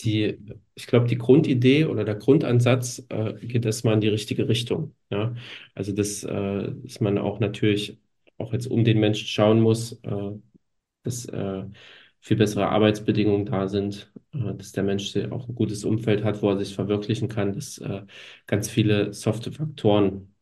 die, 0.00 0.38
ich 0.74 0.86
glaube, 0.86 1.06
die 1.06 1.18
Grundidee 1.18 1.86
oder 1.86 2.04
der 2.04 2.16
Grundansatz 2.16 3.04
äh, 3.08 3.34
geht 3.46 3.64
erstmal 3.64 3.94
in 3.94 4.00
die 4.00 4.08
richtige 4.08 4.48
Richtung. 4.48 4.94
Ja? 5.10 5.34
Also, 5.74 5.92
dass, 5.92 6.22
äh, 6.24 6.72
dass 6.82 7.00
man 7.00 7.18
auch 7.18 7.40
natürlich 7.40 7.98
auch 8.38 8.52
jetzt 8.52 8.66
um 8.66 8.84
den 8.84 9.00
Menschen 9.00 9.26
schauen 9.26 9.60
muss, 9.60 9.92
äh, 10.02 10.32
dass 11.02 11.26
äh, 11.26 11.64
viel 12.20 12.36
bessere 12.36 12.68
Arbeitsbedingungen 12.68 13.46
da 13.46 13.68
sind, 13.68 14.12
äh, 14.34 14.54
dass 14.54 14.72
der 14.72 14.82
Mensch 14.84 15.16
auch 15.30 15.48
ein 15.48 15.54
gutes 15.54 15.84
Umfeld 15.84 16.24
hat, 16.24 16.42
wo 16.42 16.50
er 16.50 16.58
sich 16.58 16.74
verwirklichen 16.74 17.28
kann, 17.28 17.52
dass 17.52 17.78
äh, 17.78 18.02
ganz 18.46 18.68
viele 18.68 19.12
softe 19.14 19.52
Faktoren 19.52 20.34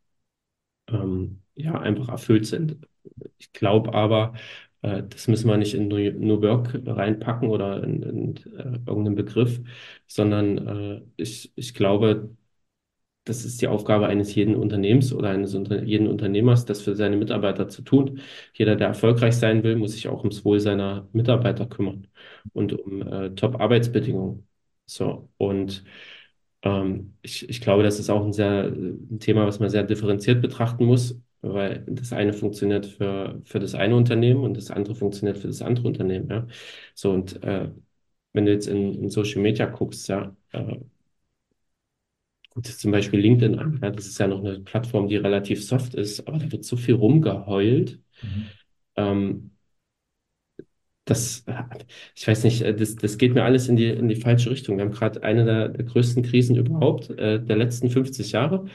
ähm, 0.88 1.42
ja 1.54 1.78
einfach 1.80 2.08
erfüllt 2.08 2.46
sind. 2.46 2.78
Ich 3.38 3.52
glaube 3.52 3.94
aber, 3.94 4.34
das 5.08 5.28
müssen 5.28 5.48
wir 5.48 5.56
nicht 5.56 5.74
in 5.74 5.88
New, 5.88 6.42
Work 6.42 6.80
reinpacken 6.86 7.48
oder 7.48 7.82
in, 7.84 8.02
in 8.02 8.36
äh, 8.56 8.78
irgendeinen 8.86 9.14
Begriff, 9.16 9.60
sondern 10.06 10.58
äh, 10.98 11.02
ich, 11.16 11.52
ich 11.56 11.74
glaube, 11.74 12.30
das 13.24 13.44
ist 13.46 13.62
die 13.62 13.68
Aufgabe 13.68 14.06
eines 14.06 14.34
jeden 14.34 14.54
Unternehmens 14.54 15.12
oder 15.12 15.30
eines 15.30 15.54
Unter 15.54 15.82
jeden 15.82 16.08
Unternehmers, 16.08 16.66
das 16.66 16.82
für 16.82 16.94
seine 16.94 17.16
Mitarbeiter 17.16 17.68
zu 17.68 17.82
tun. 17.82 18.20
Jeder, 18.54 18.76
der 18.76 18.88
erfolgreich 18.88 19.36
sein 19.36 19.62
will, 19.62 19.76
muss 19.76 19.92
sich 19.92 20.08
auch 20.08 20.18
ums 20.20 20.44
Wohl 20.44 20.60
seiner 20.60 21.08
Mitarbeiter 21.12 21.66
kümmern 21.66 22.06
und 22.52 22.72
um 22.78 23.02
äh, 23.02 23.30
Top-Arbeitsbedingungen. 23.34 24.46
So, 24.86 25.30
und 25.38 25.84
ähm, 26.62 27.16
ich, 27.22 27.48
ich 27.48 27.60
glaube, 27.60 27.82
das 27.82 27.98
ist 27.98 28.10
auch 28.10 28.24
ein 28.24 28.32
sehr 28.32 28.64
ein 28.66 29.18
Thema, 29.20 29.46
was 29.46 29.60
man 29.60 29.70
sehr 29.70 29.84
differenziert 29.84 30.42
betrachten 30.42 30.84
muss, 30.86 31.18
weil 31.52 31.84
das 31.86 32.12
eine 32.12 32.32
funktioniert 32.32 32.86
für, 32.86 33.40
für 33.44 33.60
das 33.60 33.74
eine 33.74 33.96
Unternehmen 33.96 34.44
und 34.44 34.56
das 34.56 34.70
andere 34.70 34.94
funktioniert 34.94 35.38
für 35.38 35.48
das 35.48 35.62
andere 35.62 35.86
Unternehmen. 35.88 36.28
Ja? 36.30 36.46
So, 36.94 37.10
und 37.12 37.42
äh, 37.42 37.70
wenn 38.32 38.46
du 38.46 38.52
jetzt 38.52 38.66
in, 38.66 38.94
in 38.94 39.10
Social 39.10 39.42
Media 39.42 39.66
guckst, 39.66 40.08
ja, 40.08 40.34
äh, 40.52 40.76
dir 42.56 42.76
zum 42.76 42.92
Beispiel 42.92 43.20
LinkedIn 43.20 43.58
an, 43.58 43.80
ja, 43.82 43.90
das 43.90 44.06
ist 44.06 44.18
ja 44.18 44.26
noch 44.28 44.38
eine 44.40 44.60
Plattform, 44.60 45.08
die 45.08 45.16
relativ 45.16 45.64
soft 45.66 45.94
ist, 45.94 46.26
aber 46.28 46.38
da 46.38 46.52
wird 46.52 46.64
so 46.64 46.76
viel 46.76 46.94
rumgeheult. 46.94 48.00
Mhm. 48.22 48.46
Ähm, 48.96 49.50
das, 51.04 51.44
ich 52.14 52.26
weiß 52.26 52.44
nicht, 52.44 52.62
äh, 52.62 52.74
das, 52.74 52.96
das 52.96 53.18
geht 53.18 53.34
mir 53.34 53.44
alles 53.44 53.68
in 53.68 53.76
die, 53.76 53.88
in 53.88 54.08
die 54.08 54.16
falsche 54.16 54.50
Richtung. 54.50 54.76
Wir 54.78 54.84
haben 54.84 54.92
gerade 54.92 55.22
eine 55.22 55.44
der, 55.44 55.68
der 55.68 55.84
größten 55.84 56.22
Krisen 56.22 56.56
überhaupt, 56.56 57.10
äh, 57.10 57.42
der 57.42 57.56
letzten 57.56 57.90
50 57.90 58.32
Jahre. 58.32 58.66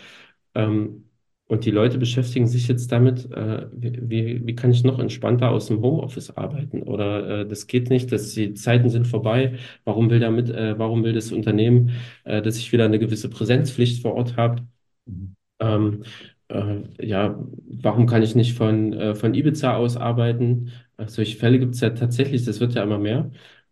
Ähm, 0.55 1.09
Und 1.49 1.65
die 1.65 1.71
Leute 1.71 1.97
beschäftigen 1.97 2.47
sich 2.47 2.67
jetzt 2.67 2.91
damit, 2.91 3.31
äh, 3.31 3.67
wie, 3.73 4.45
wie 4.45 4.55
kann 4.55 4.71
ich 4.71 4.83
noch 4.83 4.99
entspannter 4.99 5.49
aus 5.49 5.65
dem 5.67 5.81
Homeoffice 5.81 6.29
arbeiten? 6.38 6.83
Oder 6.83 7.41
äh, 7.41 7.47
das 7.47 7.65
geht 7.67 7.89
nicht, 7.89 8.12
dass 8.12 8.33
die 8.35 8.53
Zeiten 8.53 8.89
sind 8.89 9.07
vorbei. 9.07 9.57
Warum 9.83 10.12
will 10.12 10.19
damit, 10.19 10.49
äh, 10.51 10.77
warum 10.77 11.03
will 11.03 11.13
das 11.13 11.31
Unternehmen, 11.31 11.91
äh, 12.23 12.41
dass 12.43 12.57
ich 12.57 12.71
wieder 12.71 12.85
eine 12.85 12.99
gewisse 12.99 13.29
Präsenzpflicht 13.31 14.01
vor 14.03 14.13
Ort 14.13 14.38
habe? 14.38 14.63
Mhm. 15.07 15.35
Ähm, 15.59 16.03
äh, 16.49 17.05
ja, 17.05 17.39
warum 17.67 18.05
kann 18.07 18.21
ich 18.23 18.35
nicht 18.35 18.55
von, 18.55 18.93
äh, 18.93 19.15
von 19.15 19.33
Ibiza 19.33 19.75
aus 19.75 19.97
arbeiten? 19.97 20.71
Äh, 20.97 21.07
solche 21.07 21.38
Fälle 21.38 21.59
gibt 21.59 21.75
es 21.75 21.81
ja 21.81 21.89
tatsächlich, 21.91 22.45
das 22.45 22.59
wird 22.59 22.75
ja 22.75 22.83
immer 22.83 22.99
mehr. 22.99 23.31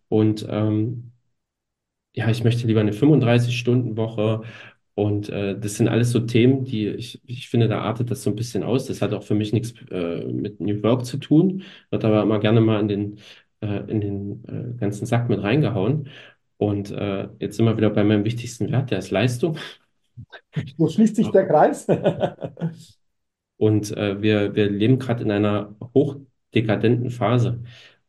Und 0.09 0.45
ähm, 0.49 1.11
ja, 2.13 2.29
ich 2.29 2.43
möchte 2.43 2.67
lieber 2.67 2.81
eine 2.81 2.93
35-Stunden-Woche. 2.93 4.41
Und 4.97 5.29
äh, 5.29 5.55
das 5.55 5.75
sind 5.75 5.89
alles 5.89 6.09
so 6.09 6.21
Themen, 6.21 6.63
die 6.65 6.87
ich, 6.87 7.21
ich 7.27 7.49
finde, 7.49 7.67
da 7.67 7.81
artet 7.81 8.09
das 8.09 8.23
so 8.23 8.31
ein 8.31 8.35
bisschen 8.35 8.63
aus. 8.63 8.87
Das 8.87 8.99
hat 8.99 9.13
auch 9.13 9.21
für 9.21 9.35
mich 9.35 9.53
nichts 9.53 9.75
äh, 9.91 10.25
mit 10.25 10.59
New 10.59 10.81
Work 10.81 11.05
zu 11.05 11.17
tun, 11.17 11.61
wird 11.91 12.03
aber 12.03 12.23
immer 12.23 12.39
gerne 12.39 12.61
mal 12.61 12.79
in 12.79 12.87
den, 12.87 13.19
äh, 13.61 13.91
in 13.91 14.01
den 14.01 14.43
äh, 14.47 14.75
ganzen 14.79 15.05
Sack 15.05 15.29
mit 15.29 15.43
reingehauen. 15.43 16.09
Und 16.57 16.89
äh, 16.89 17.27
jetzt 17.37 17.57
sind 17.57 17.67
wir 17.67 17.77
wieder 17.77 17.91
bei 17.91 18.03
meinem 18.03 18.25
wichtigsten 18.25 18.71
Wert, 18.71 18.89
der 18.89 18.97
ist 18.97 19.11
Leistung. 19.11 19.59
So 20.77 20.87
schließt 20.87 21.15
sich 21.15 21.29
der 21.29 21.45
Kreis. 21.45 21.85
Und 23.57 23.95
äh, 23.95 24.19
wir, 24.19 24.55
wir 24.55 24.67
leben 24.67 24.97
gerade 24.97 25.23
in 25.23 25.29
einer 25.29 25.75
hochdekadenten 25.93 27.11
Phase. 27.11 27.61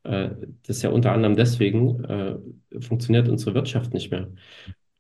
Das 0.05 0.31
ist 0.69 0.83
ja 0.83 0.89
unter 0.89 1.13
anderem 1.13 1.37
deswegen, 1.37 2.41
funktioniert 2.81 3.29
unsere 3.29 3.55
Wirtschaft 3.55 3.93
nicht 3.93 4.11
mehr. 4.11 4.31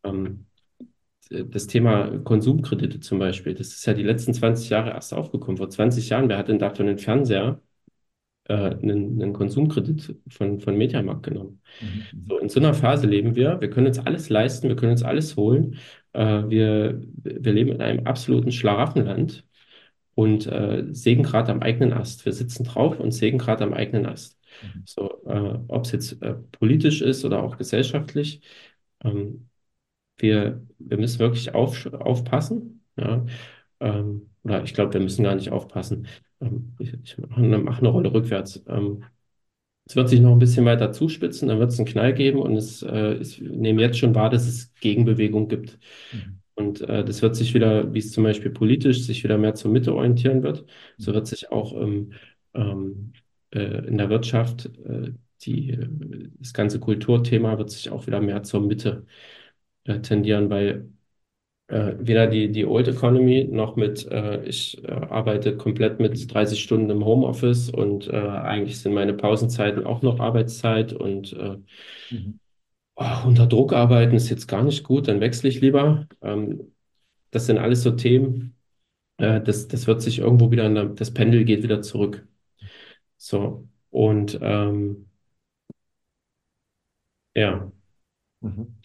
Ähm, 0.05 0.45
das 1.31 1.67
Thema 1.67 2.19
Konsumkredite 2.21 3.01
zum 3.01 3.19
Beispiel, 3.19 3.55
das 3.55 3.69
ist 3.69 3.87
ja 3.87 3.95
die 3.95 4.03
letzten 4.03 4.35
20 4.35 4.71
Jahre 4.71 4.91
erst 4.91 5.15
aufgekommen. 5.15 5.59
Vor 5.59 5.69
20 5.71 6.09
Jahren, 6.09 6.29
wer 6.29 6.39
hat 6.39 6.49
denn 6.49 6.59
dafür 6.59 6.87
einen 6.87 6.99
Fernseher, 6.99 7.61
äh, 8.45 8.55
einen, 8.55 9.21
einen 9.23 9.33
Konsumkredit 9.33 10.17
von, 10.29 10.61
von 10.61 10.77
Mediamarkt 10.77 11.25
genommen? 11.25 11.61
Mhm. 11.81 12.27
So, 12.29 12.39
in 12.39 12.49
so 12.49 12.61
einer 12.61 12.75
Phase 12.75 13.07
leben 13.07 13.35
wir. 13.35 13.61
Wir 13.61 13.71
können 13.71 13.87
uns 13.89 13.99
alles 13.99 14.29
leisten, 14.31 14.69
wir 14.69 14.77
können 14.77 14.93
uns 14.93 15.03
alles 15.03 15.37
holen. 15.37 15.77
Äh, 16.13 16.45
wir, 16.49 17.01
wir 17.23 17.53
leben 17.53 17.73
in 17.73 17.83
einem 17.83 18.07
absoluten 18.07 18.53
Schlaraffenland 18.53 19.45
und 20.15 20.47
äh, 20.47 20.85
sägen 20.91 21.23
gerade 21.23 21.53
am 21.53 21.63
eigenen 21.63 21.93
Ast. 21.93 22.25
Wir 22.25 22.33
sitzen 22.33 22.65
drauf 22.65 22.99
und 22.99 23.13
sägen 23.13 23.39
gerade 23.39 23.65
am 23.65 23.75
eigenen 23.75 24.07
Ast. 24.07 24.39
Mhm. 24.63 24.83
So, 24.85 25.23
äh, 25.27 25.59
ob 25.69 25.85
es 25.85 25.93
jetzt 25.93 26.23
äh, 26.23 26.35
politisch 26.53 27.03
ist 27.03 27.25
oder 27.25 27.43
auch 27.43 27.57
gesellschaftlich, 27.57 28.41
ähm, 29.05 29.48
wir, 30.19 30.63
wir 30.79 30.99
müssen 30.99 31.19
wirklich 31.21 31.55
auf, 31.55 31.87
aufpassen. 31.93 32.85
Ja? 32.97 33.25
Ähm, 33.81 34.31
oder 34.43 34.65
ich 34.65 34.75
glaube, 34.75 34.95
wir 34.95 35.01
müssen 35.01 35.25
gar 35.25 35.35
nicht 35.35 35.51
aufpassen. 35.51 36.07
Ähm, 36.41 36.75
ich 36.79 36.95
ich 37.03 37.19
mache 37.19 37.41
eine, 37.41 37.59
mach 37.59 37.79
eine 37.79 37.89
Rolle 37.89 38.13
rückwärts. 38.13 38.63
Ähm, 38.69 39.05
es 39.87 39.97
wird 39.97 40.09
sich 40.11 40.21
noch 40.21 40.33
ein 40.33 40.39
bisschen 40.39 40.67
weiter 40.67 40.93
zuspitzen, 40.93 41.49
dann 41.49 41.61
wird 41.61 41.71
es 41.71 41.79
einen 41.79 41.89
Knall 41.89 42.13
geben 42.13 42.41
und 42.41 42.57
es, 42.57 42.83
äh, 42.83 43.15
ich 43.15 43.41
nehme 43.41 43.81
jetzt 43.81 43.99
schon 43.99 44.15
wahr, 44.15 44.29
dass 44.29 44.47
es 44.47 44.75
Gegenbewegung 44.75 45.49
gibt. 45.49 45.79
Mhm. 46.13 46.41
Und 46.55 46.81
äh, 46.83 47.05
das 47.05 47.23
wird 47.23 47.37
sich 47.37 47.55
wieder, 47.55 47.95
wie 47.95 48.01
es 48.01 48.13
zum 48.13 48.25
Beispiel 48.25 48.51
politisch 48.51 49.05
sich 49.05 49.25
wieder 49.25 49.39
mehr 49.39 49.55
zur 49.55 49.71
Mitte 49.71 49.95
orientieren 49.95 50.43
wird, 50.43 50.67
so 50.99 51.15
wird 51.15 51.27
sich 51.27 51.51
auch 51.53 51.73
ähm, 51.81 52.13
ähm, 52.53 53.13
äh, 53.55 53.87
in 53.87 53.97
der 53.97 54.11
Wirtschaft 54.11 54.67
äh, 54.85 55.13
die, 55.43 55.79
das 56.41 56.53
ganze 56.53 56.81
Kulturthema 56.81 57.59
wird 57.59 57.71
sich 57.71 57.91
auch 57.91 58.07
wieder 58.07 58.21
mehr 58.21 58.43
zur 58.43 58.61
Mitte 58.61 59.07
äh, 59.89 60.01
tendieren, 60.03 60.51
weil 60.51 60.91
äh, 61.69 61.95
weder 62.01 62.27
die, 62.29 62.53
die 62.53 62.67
Old 62.67 62.89
Economy 62.89 63.49
noch 63.51 63.77
mit, 63.77 64.07
äh, 64.11 64.45
ich 64.45 64.83
äh, 64.85 64.91
arbeite 64.93 65.57
komplett 65.57 66.01
mit 66.01 66.33
30 66.33 66.63
Stunden 66.63 66.91
im 66.91 67.05
Homeoffice 67.05 67.71
und 67.71 68.09
äh, 68.09 68.17
eigentlich 68.19 68.81
sind 68.81 68.95
meine 68.95 69.15
Pausenzeiten 69.15 69.87
auch 69.87 70.03
noch 70.03 70.21
Arbeitszeit 70.21 70.93
und 70.95 71.33
äh, 71.35 71.59
Mhm. 72.11 72.39
oh, 72.97 73.27
unter 73.27 73.47
Druck 73.47 73.73
arbeiten 73.73 74.15
ist 74.17 74.29
jetzt 74.31 74.47
gar 74.49 74.63
nicht 74.63 74.85
gut, 74.85 75.09
dann 75.09 75.21
wechsle 75.21 75.49
ich 75.49 75.61
lieber. 75.61 76.07
Ähm, 76.23 76.75
das 77.31 77.47
sind 77.47 77.59
alles 77.59 77.83
so 77.83 77.93
Themen, 77.93 78.57
äh, 79.19 79.41
das, 79.43 79.69
das 79.69 79.87
wird 79.87 80.03
sich 80.03 80.21
irgendwo 80.21 80.51
wieder, 80.51 80.67
in 80.67 80.77
der, 80.77 80.87
das 80.87 81.15
Pendel 81.15 81.45
geht 81.47 81.63
wieder 81.65 81.83
zurück. 81.83 82.27
So, 83.19 83.69
und 83.91 84.39
ähm, 84.43 85.11
ja. 87.35 87.71
Mhm. 88.43 88.78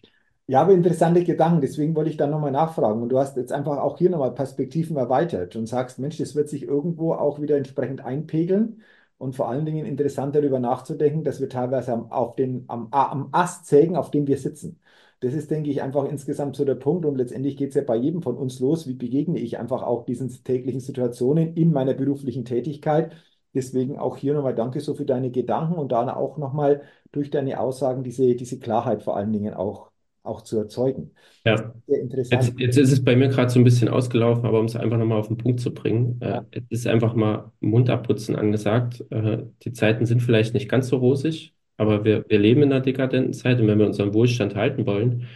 Ja, 0.45 0.61
aber 0.61 0.73
interessante 0.73 1.23
Gedanken, 1.23 1.61
deswegen 1.61 1.95
wollte 1.95 2.09
ich 2.09 2.17
da 2.17 2.27
nochmal 2.27 2.51
nachfragen. 2.51 3.01
Und 3.01 3.09
du 3.09 3.17
hast 3.17 3.37
jetzt 3.37 3.53
einfach 3.53 3.77
auch 3.77 3.97
hier 3.97 4.09
nochmal 4.09 4.33
Perspektiven 4.33 4.97
erweitert 4.97 5.55
und 5.55 5.67
sagst, 5.67 5.99
Mensch, 5.99 6.17
das 6.17 6.35
wird 6.35 6.49
sich 6.49 6.63
irgendwo 6.63 7.13
auch 7.13 7.39
wieder 7.41 7.55
entsprechend 7.55 8.01
einpegeln 8.01 8.81
und 9.17 9.35
vor 9.37 9.47
allen 9.47 9.65
Dingen 9.65 9.85
interessant 9.85 10.35
darüber 10.35 10.59
nachzudenken, 10.59 11.23
dass 11.23 11.39
wir 11.39 11.47
teilweise 11.47 11.93
am, 11.93 12.11
auf 12.11 12.35
den, 12.35 12.65
am, 12.67 12.89
am 12.91 13.29
Ast 13.31 13.67
sägen, 13.67 13.95
auf 13.95 14.11
dem 14.11 14.27
wir 14.27 14.37
sitzen. 14.37 14.81
Das 15.21 15.33
ist, 15.33 15.49
denke 15.49 15.69
ich, 15.71 15.81
einfach 15.81 16.03
insgesamt 16.03 16.57
so 16.57 16.65
der 16.65 16.75
Punkt 16.75 17.05
und 17.05 17.15
letztendlich 17.15 17.55
geht 17.55 17.69
es 17.69 17.75
ja 17.75 17.81
bei 17.83 17.95
jedem 17.95 18.21
von 18.21 18.35
uns 18.37 18.59
los, 18.59 18.85
wie 18.85 18.95
begegne 18.95 19.39
ich 19.39 19.57
einfach 19.57 19.81
auch 19.81 20.03
diesen 20.05 20.27
täglichen 20.43 20.81
Situationen 20.81 21.55
in 21.55 21.71
meiner 21.71 21.93
beruflichen 21.93 22.43
Tätigkeit. 22.43 23.15
Deswegen 23.53 23.97
auch 23.97 24.17
hier 24.17 24.33
nochmal 24.33 24.55
danke 24.55 24.81
so 24.81 24.93
für 24.93 25.05
deine 25.05 25.31
Gedanken 25.31 25.75
und 25.75 25.93
dann 25.93 26.09
auch 26.09 26.37
nochmal 26.37 26.81
durch 27.13 27.29
deine 27.31 27.59
Aussagen 27.61 28.03
diese, 28.03 28.35
diese 28.35 28.59
Klarheit 28.59 29.03
vor 29.03 29.15
allen 29.15 29.31
Dingen 29.31 29.53
auch 29.53 29.92
auch 30.23 30.41
zu 30.41 30.57
erzeugen. 30.57 31.11
Ja. 31.45 31.73
Jetzt, 31.87 31.99
interessant. 32.01 32.59
jetzt 32.59 32.77
ist 32.77 32.91
es 32.91 33.03
bei 33.03 33.15
mir 33.15 33.27
gerade 33.27 33.49
so 33.49 33.59
ein 33.59 33.63
bisschen 33.63 33.89
ausgelaufen, 33.89 34.45
aber 34.45 34.59
um 34.59 34.65
es 34.65 34.75
einfach 34.75 34.97
nochmal 34.97 35.19
auf 35.19 35.27
den 35.27 35.37
Punkt 35.37 35.59
zu 35.59 35.73
bringen, 35.73 36.19
äh, 36.21 36.29
Ja. 36.29 36.45
es 36.51 36.63
ist 36.69 36.87
einfach 36.87 37.13
mal 37.13 37.51
Mund 37.59 37.89
abputzen 37.89 38.35
angesagt. 38.35 39.03
Äh, 39.11 39.43
die 39.63 39.73
Zeiten 39.73 40.05
sind 40.05 40.21
vielleicht 40.21 40.53
nicht 40.53 40.69
ganz 40.69 40.87
so 40.87 40.97
rosig, 40.97 41.53
aber 41.77 42.05
wir, 42.05 42.25
wir 42.29 42.39
leben 42.39 42.63
in 42.63 42.71
einer 42.71 42.81
dekadenten 42.81 43.33
Zeit 43.33 43.59
und 43.59 43.67
wenn 43.67 43.79
wir 43.79 43.85
unseren 43.85 44.13
Wohlstand 44.13 44.55
halten 44.55 44.85
wollen, 44.85 45.27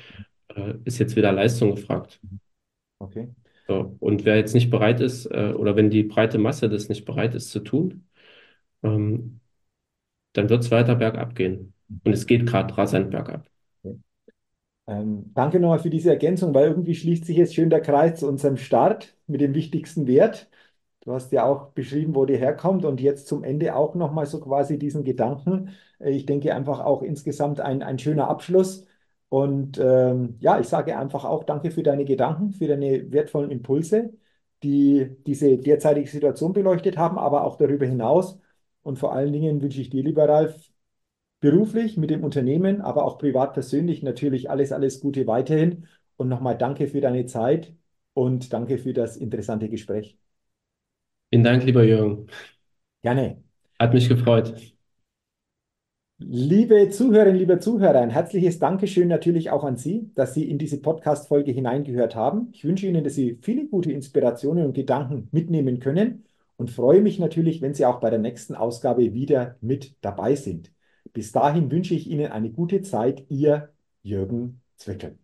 äh, 0.55 0.75
ist 0.85 0.99
jetzt 0.99 1.15
wieder 1.15 1.31
Leistung 1.31 1.75
gefragt. 1.75 2.19
Okay. 2.99 3.27
So, 3.67 3.95
und 3.99 4.23
wer 4.25 4.37
jetzt 4.37 4.53
nicht 4.53 4.69
bereit 4.69 5.01
ist, 5.01 5.25
äh, 5.25 5.53
oder 5.55 5.75
wenn 5.75 5.89
die 5.89 6.03
breite 6.03 6.37
Masse 6.37 6.69
das 6.69 6.87
nicht 6.89 7.03
bereit 7.05 7.35
ist 7.35 7.51
zu 7.51 7.59
tun, 7.59 8.07
ähm, 8.83 9.41
dann 10.33 10.49
wird 10.49 10.63
es 10.63 10.71
weiter 10.71 10.95
bergab 10.95 11.35
gehen. 11.35 11.73
Und 12.03 12.13
es 12.13 12.27
geht 12.27 12.45
gerade 12.47 12.77
rasant 12.77 13.11
bergab. 13.11 13.45
Ähm, 14.87 15.31
danke 15.33 15.59
nochmal 15.59 15.79
für 15.79 15.89
diese 15.89 16.09
Ergänzung, 16.11 16.53
weil 16.53 16.67
irgendwie 16.69 16.95
schließt 16.95 17.25
sich 17.25 17.35
jetzt 17.37 17.55
schön 17.55 17.69
der 17.69 17.81
Kreis 17.81 18.19
zu 18.19 18.27
unserem 18.27 18.55
Start 18.57 19.15
mit 19.27 19.41
dem 19.41 19.53
wichtigsten 19.53 20.07
Wert. 20.07 20.49
Du 21.01 21.13
hast 21.13 21.31
ja 21.31 21.45
auch 21.45 21.71
beschrieben, 21.71 22.15
wo 22.15 22.25
der 22.25 22.37
herkommt 22.37 22.85
und 22.85 23.01
jetzt 23.01 23.27
zum 23.27 23.43
Ende 23.43 23.75
auch 23.75 23.95
nochmal 23.95 24.25
so 24.25 24.39
quasi 24.39 24.77
diesen 24.79 25.03
Gedanken. 25.03 25.71
Äh, 25.99 26.11
Ich 26.11 26.25
denke 26.25 26.53
einfach 26.55 26.79
auch 26.81 27.01
insgesamt 27.01 27.59
ein, 27.61 27.83
ein 27.83 27.99
schöner 27.99 28.29
Abschluss. 28.29 28.85
Und 29.29 29.77
ähm, 29.79 30.37
ja, 30.39 30.59
ich 30.59 30.67
sage 30.69 30.97
einfach 30.97 31.25
auch 31.25 31.43
danke 31.43 31.71
für 31.71 31.83
deine 31.83 32.05
Gedanken, 32.05 32.53
für 32.53 32.67
deine 32.67 33.11
wertvollen 33.11 33.51
Impulse, 33.51 34.13
die 34.63 35.15
diese 35.25 35.57
derzeitige 35.57 36.09
Situation 36.09 36.53
beleuchtet 36.53 36.97
haben, 36.97 37.17
aber 37.17 37.43
auch 37.45 37.57
darüber 37.57 37.85
hinaus. 37.85 38.39
Und 38.83 38.99
vor 38.99 39.13
allen 39.13 39.33
Dingen 39.33 39.61
wünsche 39.61 39.81
ich 39.81 39.89
dir, 39.89 40.03
lieber 40.03 40.27
Ralf, 40.29 40.71
beruflich 41.39 41.97
mit 41.97 42.09
dem 42.09 42.23
Unternehmen, 42.23 42.81
aber 42.81 43.05
auch 43.05 43.17
privat 43.17 43.53
persönlich 43.53 44.03
natürlich 44.03 44.49
alles, 44.49 44.71
alles 44.71 44.99
Gute 44.99 45.27
weiterhin. 45.27 45.87
Und 46.15 46.29
nochmal 46.29 46.57
danke 46.57 46.87
für 46.87 47.01
deine 47.01 47.25
Zeit 47.25 47.73
und 48.13 48.51
danke 48.53 48.77
für 48.79 48.93
das 48.93 49.17
interessante 49.17 49.69
Gespräch. 49.69 50.17
Vielen 51.29 51.43
Dank, 51.43 51.63
lieber 51.63 51.83
Jürgen. 51.83 52.27
Gerne. 53.03 53.43
Hat 53.79 53.93
mich 53.93 54.09
gefreut. 54.09 54.55
Liebe 56.19 56.89
Zuhörerinnen, 56.89 57.37
liebe 57.37 57.59
Zuhörer, 57.59 57.99
ein 57.99 58.09
herzliches 58.09 58.57
Dankeschön 58.57 59.07
natürlich 59.07 59.51
auch 59.51 59.63
an 59.63 59.77
Sie, 59.77 60.09
dass 60.15 60.33
Sie 60.33 60.49
in 60.49 60.57
diese 60.57 60.81
Podcast-Folge 60.81 61.51
hineingehört 61.51 62.15
haben. 62.15 62.49
Ich 62.53 62.65
wünsche 62.65 62.87
Ihnen, 62.87 63.03
dass 63.03 63.13
Sie 63.13 63.37
viele 63.43 63.67
gute 63.67 63.91
Inspirationen 63.91 64.65
und 64.65 64.73
Gedanken 64.73 65.27
mitnehmen 65.31 65.79
können 65.79 66.25
und 66.55 66.71
freue 66.71 67.01
mich 67.01 67.19
natürlich, 67.19 67.61
wenn 67.61 67.75
Sie 67.75 67.85
auch 67.85 67.99
bei 67.99 68.09
der 68.09 68.17
nächsten 68.17 68.55
Ausgabe 68.55 69.13
wieder 69.13 69.57
mit 69.61 69.95
dabei 70.01 70.33
sind. 70.33 70.71
Bis 71.17 71.31
dahin 71.31 71.71
wünsche 71.71 71.95
ich 71.95 72.05
Ihnen 72.05 72.31
eine 72.31 72.51
gute 72.51 72.83
Zeit, 72.83 73.25
Ihr 73.29 73.73
Jürgen 74.03 74.61
Zwickel. 74.75 75.17